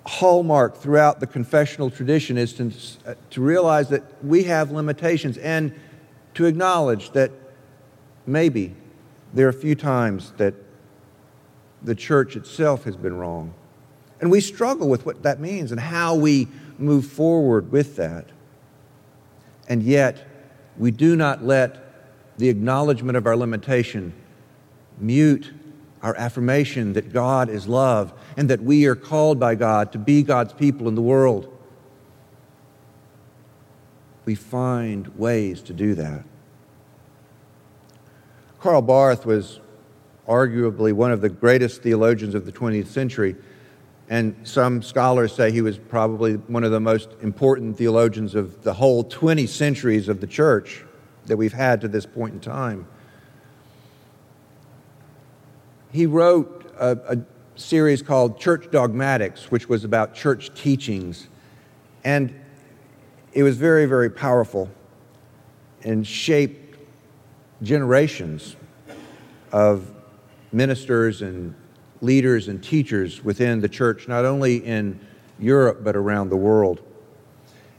Hallmark 0.06 0.76
throughout 0.76 1.20
the 1.20 1.26
confessional 1.26 1.90
tradition 1.90 2.38
is 2.38 2.52
to, 2.54 2.70
to 3.30 3.40
realize 3.40 3.88
that 3.88 4.02
we 4.24 4.44
have 4.44 4.70
limitations 4.70 5.38
and 5.38 5.74
to 6.34 6.46
acknowledge 6.46 7.10
that 7.10 7.30
maybe 8.26 8.74
there 9.32 9.46
are 9.46 9.50
a 9.50 9.52
few 9.52 9.74
times 9.74 10.32
that 10.36 10.54
the 11.82 11.94
church 11.94 12.36
itself 12.36 12.84
has 12.84 12.96
been 12.96 13.16
wrong. 13.16 13.52
And 14.20 14.30
we 14.30 14.40
struggle 14.40 14.88
with 14.88 15.04
what 15.04 15.22
that 15.22 15.40
means 15.40 15.70
and 15.70 15.80
how 15.80 16.14
we 16.14 16.48
move 16.78 17.06
forward 17.06 17.70
with 17.70 17.96
that. 17.96 18.26
And 19.68 19.82
yet, 19.82 20.26
we 20.76 20.90
do 20.90 21.16
not 21.16 21.44
let 21.44 22.38
the 22.38 22.48
acknowledgement 22.48 23.16
of 23.16 23.26
our 23.26 23.36
limitation 23.36 24.12
mute 24.98 25.52
our 26.04 26.14
affirmation 26.16 26.92
that 26.92 27.14
God 27.14 27.48
is 27.48 27.66
love 27.66 28.12
and 28.36 28.50
that 28.50 28.62
we 28.62 28.84
are 28.84 28.94
called 28.94 29.40
by 29.40 29.54
God 29.54 29.90
to 29.92 29.98
be 29.98 30.22
God's 30.22 30.52
people 30.52 30.86
in 30.86 30.94
the 30.94 31.02
world. 31.02 31.50
We 34.26 34.34
find 34.34 35.08
ways 35.18 35.62
to 35.62 35.72
do 35.72 35.94
that. 35.94 36.24
Karl 38.60 38.82
Barth 38.82 39.24
was 39.24 39.60
arguably 40.28 40.92
one 40.92 41.10
of 41.10 41.22
the 41.22 41.30
greatest 41.30 41.82
theologians 41.82 42.34
of 42.34 42.44
the 42.44 42.52
20th 42.52 42.88
century. 42.88 43.34
And 44.08 44.36
some 44.44 44.82
scholars 44.82 45.34
say 45.34 45.50
he 45.50 45.62
was 45.62 45.78
probably 45.78 46.34
one 46.34 46.62
of 46.64 46.70
the 46.70 46.80
most 46.80 47.08
important 47.22 47.76
theologians 47.76 48.34
of 48.34 48.62
the 48.62 48.74
whole 48.74 49.04
20 49.04 49.46
centuries 49.46 50.08
of 50.08 50.20
the 50.20 50.26
church 50.26 50.84
that 51.26 51.36
we've 51.36 51.52
had 51.52 51.80
to 51.80 51.88
this 51.88 52.04
point 52.04 52.34
in 52.34 52.40
time. 52.40 52.86
He 55.90 56.06
wrote 56.06 56.70
a, 56.78 56.98
a 57.08 57.18
series 57.56 58.02
called 58.02 58.38
Church 58.38 58.70
Dogmatics, 58.70 59.50
which 59.50 59.68
was 59.68 59.84
about 59.84 60.14
church 60.14 60.52
teachings. 60.54 61.28
And 62.04 62.34
it 63.32 63.42
was 63.42 63.56
very, 63.56 63.86
very 63.86 64.10
powerful 64.10 64.70
and 65.82 66.06
shaped 66.06 66.78
generations 67.62 68.56
of 69.52 69.90
ministers 70.52 71.22
and 71.22 71.54
leaders 72.04 72.48
and 72.48 72.62
teachers 72.62 73.24
within 73.24 73.60
the 73.60 73.68
church, 73.68 74.06
not 74.06 74.24
only 74.24 74.56
in 74.56 75.00
Europe 75.38 75.82
but 75.82 75.96
around 75.96 76.28
the 76.28 76.36
world. 76.36 76.80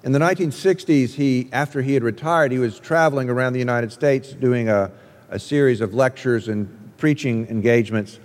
In 0.03 0.11
the 0.11 0.19
1960s, 0.19 1.13
he, 1.13 1.49
after 1.51 1.81
he 1.81 1.93
had 1.93 2.03
retired, 2.03 2.51
he 2.51 2.59
was 2.59 2.79
traveling 2.79 3.29
around 3.29 3.53
the 3.53 3.59
United 3.59 3.91
States 3.91 4.33
doing 4.33 4.69
a, 4.69 4.91
a 5.29 5.39
series 5.39 5.81
of 5.81 5.93
lectures 5.93 6.47
and 6.47 6.91
preaching 6.97 7.47
engagements. 7.47 8.19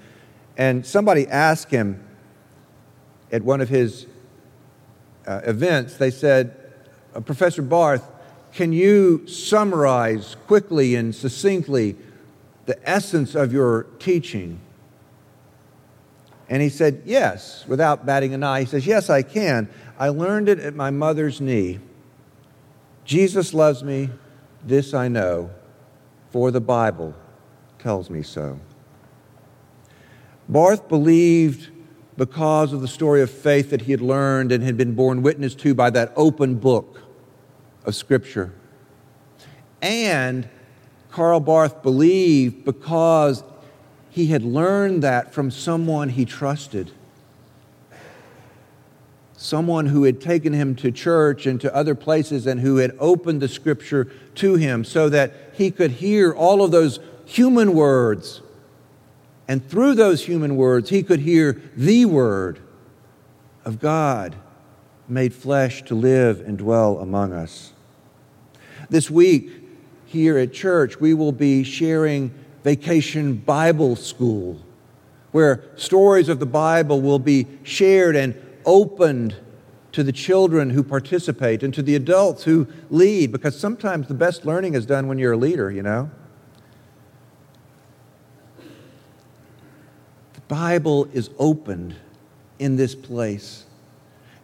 And 0.56 0.84
somebody 0.84 1.26
asked 1.28 1.70
him 1.70 2.04
at 3.32 3.42
one 3.42 3.60
of 3.60 3.68
his 3.68 4.06
uh, 5.26 5.40
events, 5.44 5.96
they 5.96 6.10
said, 6.10 6.54
uh, 7.14 7.20
Professor 7.20 7.62
Barth, 7.62 8.04
can 8.52 8.72
you 8.72 9.26
summarize 9.26 10.36
quickly 10.46 10.96
and 10.96 11.14
succinctly 11.14 11.96
the 12.66 12.78
essence 12.88 13.34
of 13.34 13.52
your 13.52 13.84
teaching? 13.98 14.60
And 16.50 16.60
he 16.60 16.68
said, 16.68 17.02
Yes, 17.06 17.64
without 17.68 18.04
batting 18.04 18.34
an 18.34 18.42
eye. 18.42 18.60
He 18.60 18.66
says, 18.66 18.86
Yes, 18.86 19.08
I 19.08 19.22
can. 19.22 19.70
I 19.98 20.08
learned 20.08 20.48
it 20.48 20.58
at 20.58 20.74
my 20.74 20.90
mother's 20.90 21.40
knee. 21.40 21.78
Jesus 23.04 23.54
loves 23.54 23.82
me, 23.82 24.10
this 24.64 24.92
I 24.92 25.08
know, 25.08 25.50
for 26.30 26.50
the 26.50 26.60
Bible 26.60 27.14
tells 27.78 28.10
me 28.10 28.22
so. 28.22 28.58
Barth 30.48 30.88
believed 30.88 31.70
because 32.16 32.72
of 32.72 32.80
the 32.80 32.88
story 32.88 33.22
of 33.22 33.30
faith 33.30 33.70
that 33.70 33.82
he 33.82 33.92
had 33.92 34.00
learned 34.00 34.52
and 34.52 34.62
had 34.62 34.76
been 34.76 34.94
borne 34.94 35.22
witness 35.22 35.54
to 35.54 35.74
by 35.74 35.88
that 35.90 36.12
open 36.16 36.56
book 36.56 37.00
of 37.84 37.94
Scripture. 37.94 38.52
And 39.80 40.48
Karl 41.10 41.40
Barth 41.40 41.82
believed 41.82 42.64
because 42.64 43.42
he 44.10 44.26
had 44.26 44.42
learned 44.42 45.02
that 45.02 45.32
from 45.32 45.50
someone 45.50 46.10
he 46.10 46.24
trusted. 46.24 46.90
Someone 49.36 49.86
who 49.86 50.04
had 50.04 50.20
taken 50.20 50.52
him 50.52 50.74
to 50.76 50.90
church 50.90 51.46
and 51.46 51.60
to 51.60 51.74
other 51.74 51.94
places 51.94 52.46
and 52.46 52.60
who 52.60 52.76
had 52.76 52.94
opened 52.98 53.40
the 53.40 53.48
scripture 53.48 54.12
to 54.34 54.56
him 54.56 54.84
so 54.84 55.08
that 55.08 55.32
he 55.54 55.70
could 55.70 55.92
hear 55.92 56.32
all 56.32 56.62
of 56.62 56.72
those 56.72 56.98
human 57.24 57.72
words. 57.72 58.42
And 59.48 59.66
through 59.66 59.94
those 59.94 60.24
human 60.26 60.56
words, 60.56 60.90
he 60.90 61.02
could 61.02 61.20
hear 61.20 61.60
the 61.76 62.04
word 62.04 62.60
of 63.64 63.78
God 63.78 64.36
made 65.08 65.32
flesh 65.32 65.82
to 65.84 65.94
live 65.94 66.40
and 66.40 66.58
dwell 66.58 66.98
among 66.98 67.32
us. 67.32 67.72
This 68.90 69.10
week, 69.10 69.50
here 70.06 70.36
at 70.38 70.52
church, 70.52 71.00
we 71.00 71.14
will 71.14 71.32
be 71.32 71.62
sharing 71.62 72.32
Vacation 72.62 73.36
Bible 73.36 73.96
School, 73.96 74.58
where 75.32 75.64
stories 75.76 76.28
of 76.28 76.38
the 76.38 76.46
Bible 76.46 77.00
will 77.00 77.18
be 77.18 77.46
shared 77.62 78.16
and 78.16 78.34
opened 78.64 79.34
to 79.92 80.02
the 80.02 80.12
children 80.12 80.70
who 80.70 80.82
participate 80.82 81.62
and 81.62 81.74
to 81.74 81.82
the 81.82 81.96
adults 81.96 82.44
who 82.44 82.66
lead, 82.90 83.32
because 83.32 83.58
sometimes 83.58 84.08
the 84.08 84.14
best 84.14 84.44
learning 84.44 84.74
is 84.74 84.86
done 84.86 85.08
when 85.08 85.18
you're 85.18 85.32
a 85.32 85.36
leader, 85.36 85.70
you 85.70 85.82
know? 85.82 86.10
The 90.34 90.40
Bible 90.48 91.08
is 91.12 91.30
opened 91.38 91.96
in 92.58 92.76
this 92.76 92.94
place. 92.94 93.64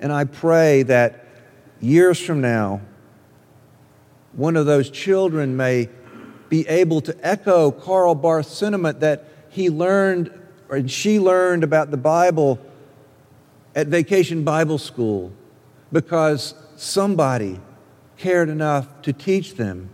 And 0.00 0.12
I 0.12 0.24
pray 0.24 0.83
that 0.85 1.26
years 1.81 2.20
from 2.20 2.40
now, 2.40 2.81
one 4.33 4.57
of 4.57 4.66
those 4.66 4.90
children 4.90 5.57
may 5.57 5.88
be 6.49 6.67
able 6.69 7.01
to 7.03 7.17
echo 7.27 7.71
Karl 7.71 8.15
Barth's 8.15 8.57
sentiment 8.57 9.01
that 9.01 9.25
he 9.49 9.71
learned 9.71 10.31
or 10.69 10.87
she 10.89 11.21
learned 11.21 11.65
about 11.65 11.91
the 11.91 11.97
Bible 11.97 12.59
at 13.75 13.87
Vacation 13.89 14.43
Bible 14.43 14.79
School 14.79 15.33
because 15.93 16.55
somebody 16.77 17.61
cared 18.17 18.49
enough 18.49 19.03
to 19.03 19.13
teach 19.13 19.55
them 19.55 19.91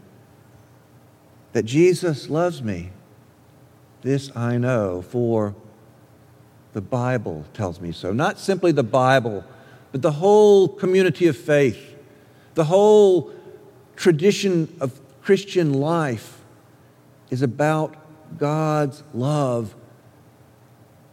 that 1.52 1.64
Jesus 1.64 2.30
loves 2.30 2.62
me. 2.62 2.90
This 4.02 4.34
I 4.34 4.56
know, 4.56 5.02
for 5.02 5.54
the 6.72 6.80
Bible 6.80 7.44
tells 7.52 7.80
me 7.80 7.92
so. 7.92 8.12
Not 8.12 8.38
simply 8.38 8.72
the 8.72 8.82
Bible, 8.82 9.44
but 9.90 10.02
the 10.02 10.12
whole 10.12 10.68
community 10.68 11.26
of 11.26 11.36
faith, 11.36 11.96
the 12.54 12.64
whole 12.64 13.30
tradition 13.96 14.74
of 14.80 14.98
Christian 15.22 15.74
life 15.74 16.41
is 17.32 17.40
about 17.40 17.96
God's 18.36 19.02
love 19.14 19.74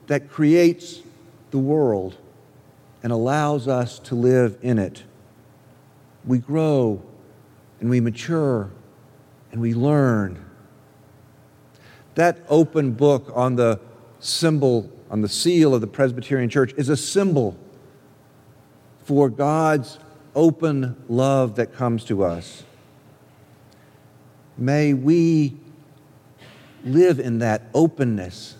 that 0.07 0.29
creates 0.29 0.99
the 1.51 1.57
world 1.57 2.17
and 3.01 3.13
allows 3.13 3.69
us 3.69 3.99
to 3.99 4.15
live 4.15 4.57
in 4.61 4.77
it. 4.79 5.01
We 6.25 6.39
grow 6.39 7.01
and 7.79 7.89
we 7.89 8.01
mature 8.01 8.69
and 9.53 9.61
we 9.61 9.73
learn. 9.73 10.43
That 12.15 12.39
open 12.49 12.91
book 12.91 13.31
on 13.33 13.55
the 13.55 13.79
symbol, 14.19 14.91
on 15.09 15.21
the 15.21 15.29
seal 15.29 15.73
of 15.73 15.79
the 15.79 15.87
Presbyterian 15.87 16.49
Church, 16.49 16.73
is 16.75 16.89
a 16.89 16.97
symbol 16.97 17.57
for 19.05 19.29
God's 19.29 19.97
open 20.35 21.01
love 21.07 21.55
that 21.55 21.73
comes 21.73 22.03
to 22.05 22.25
us. 22.25 22.65
May 24.57 24.93
we 24.93 25.55
live 26.85 27.19
in 27.19 27.39
that 27.39 27.63
openness 27.73 28.55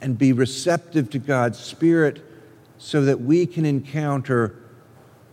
and 0.00 0.16
be 0.16 0.32
receptive 0.32 1.10
to 1.10 1.18
God's 1.18 1.58
Spirit 1.58 2.22
so 2.78 3.04
that 3.04 3.20
we 3.20 3.46
can 3.46 3.64
encounter 3.64 4.54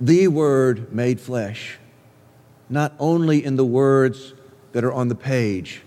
the 0.02 0.28
Word 0.28 0.92
made 0.92 1.20
flesh, 1.20 1.78
not 2.70 2.94
only 3.00 3.44
in 3.44 3.56
the 3.56 3.66
words 3.66 4.34
that 4.74 4.84
are 4.84 4.94
on 4.94 5.08
the 5.08 5.16
page, 5.16 5.82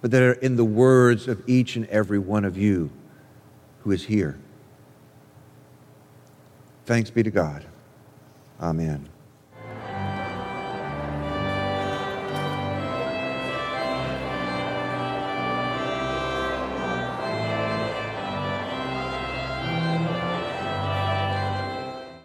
but 0.00 0.10
that 0.12 0.22
are 0.22 0.34
in 0.34 0.56
the 0.56 0.64
words 0.64 1.28
of 1.28 1.42
each 1.48 1.76
and 1.76 1.86
every 1.86 2.18
one 2.18 2.44
of 2.44 2.56
you 2.56 2.90
who 3.82 3.90
is 3.90 4.04
here. 4.04 4.38
Thanks 6.86 7.10
be 7.10 7.22
to 7.24 7.30
God. 7.30 7.64
Amen. 8.60 9.08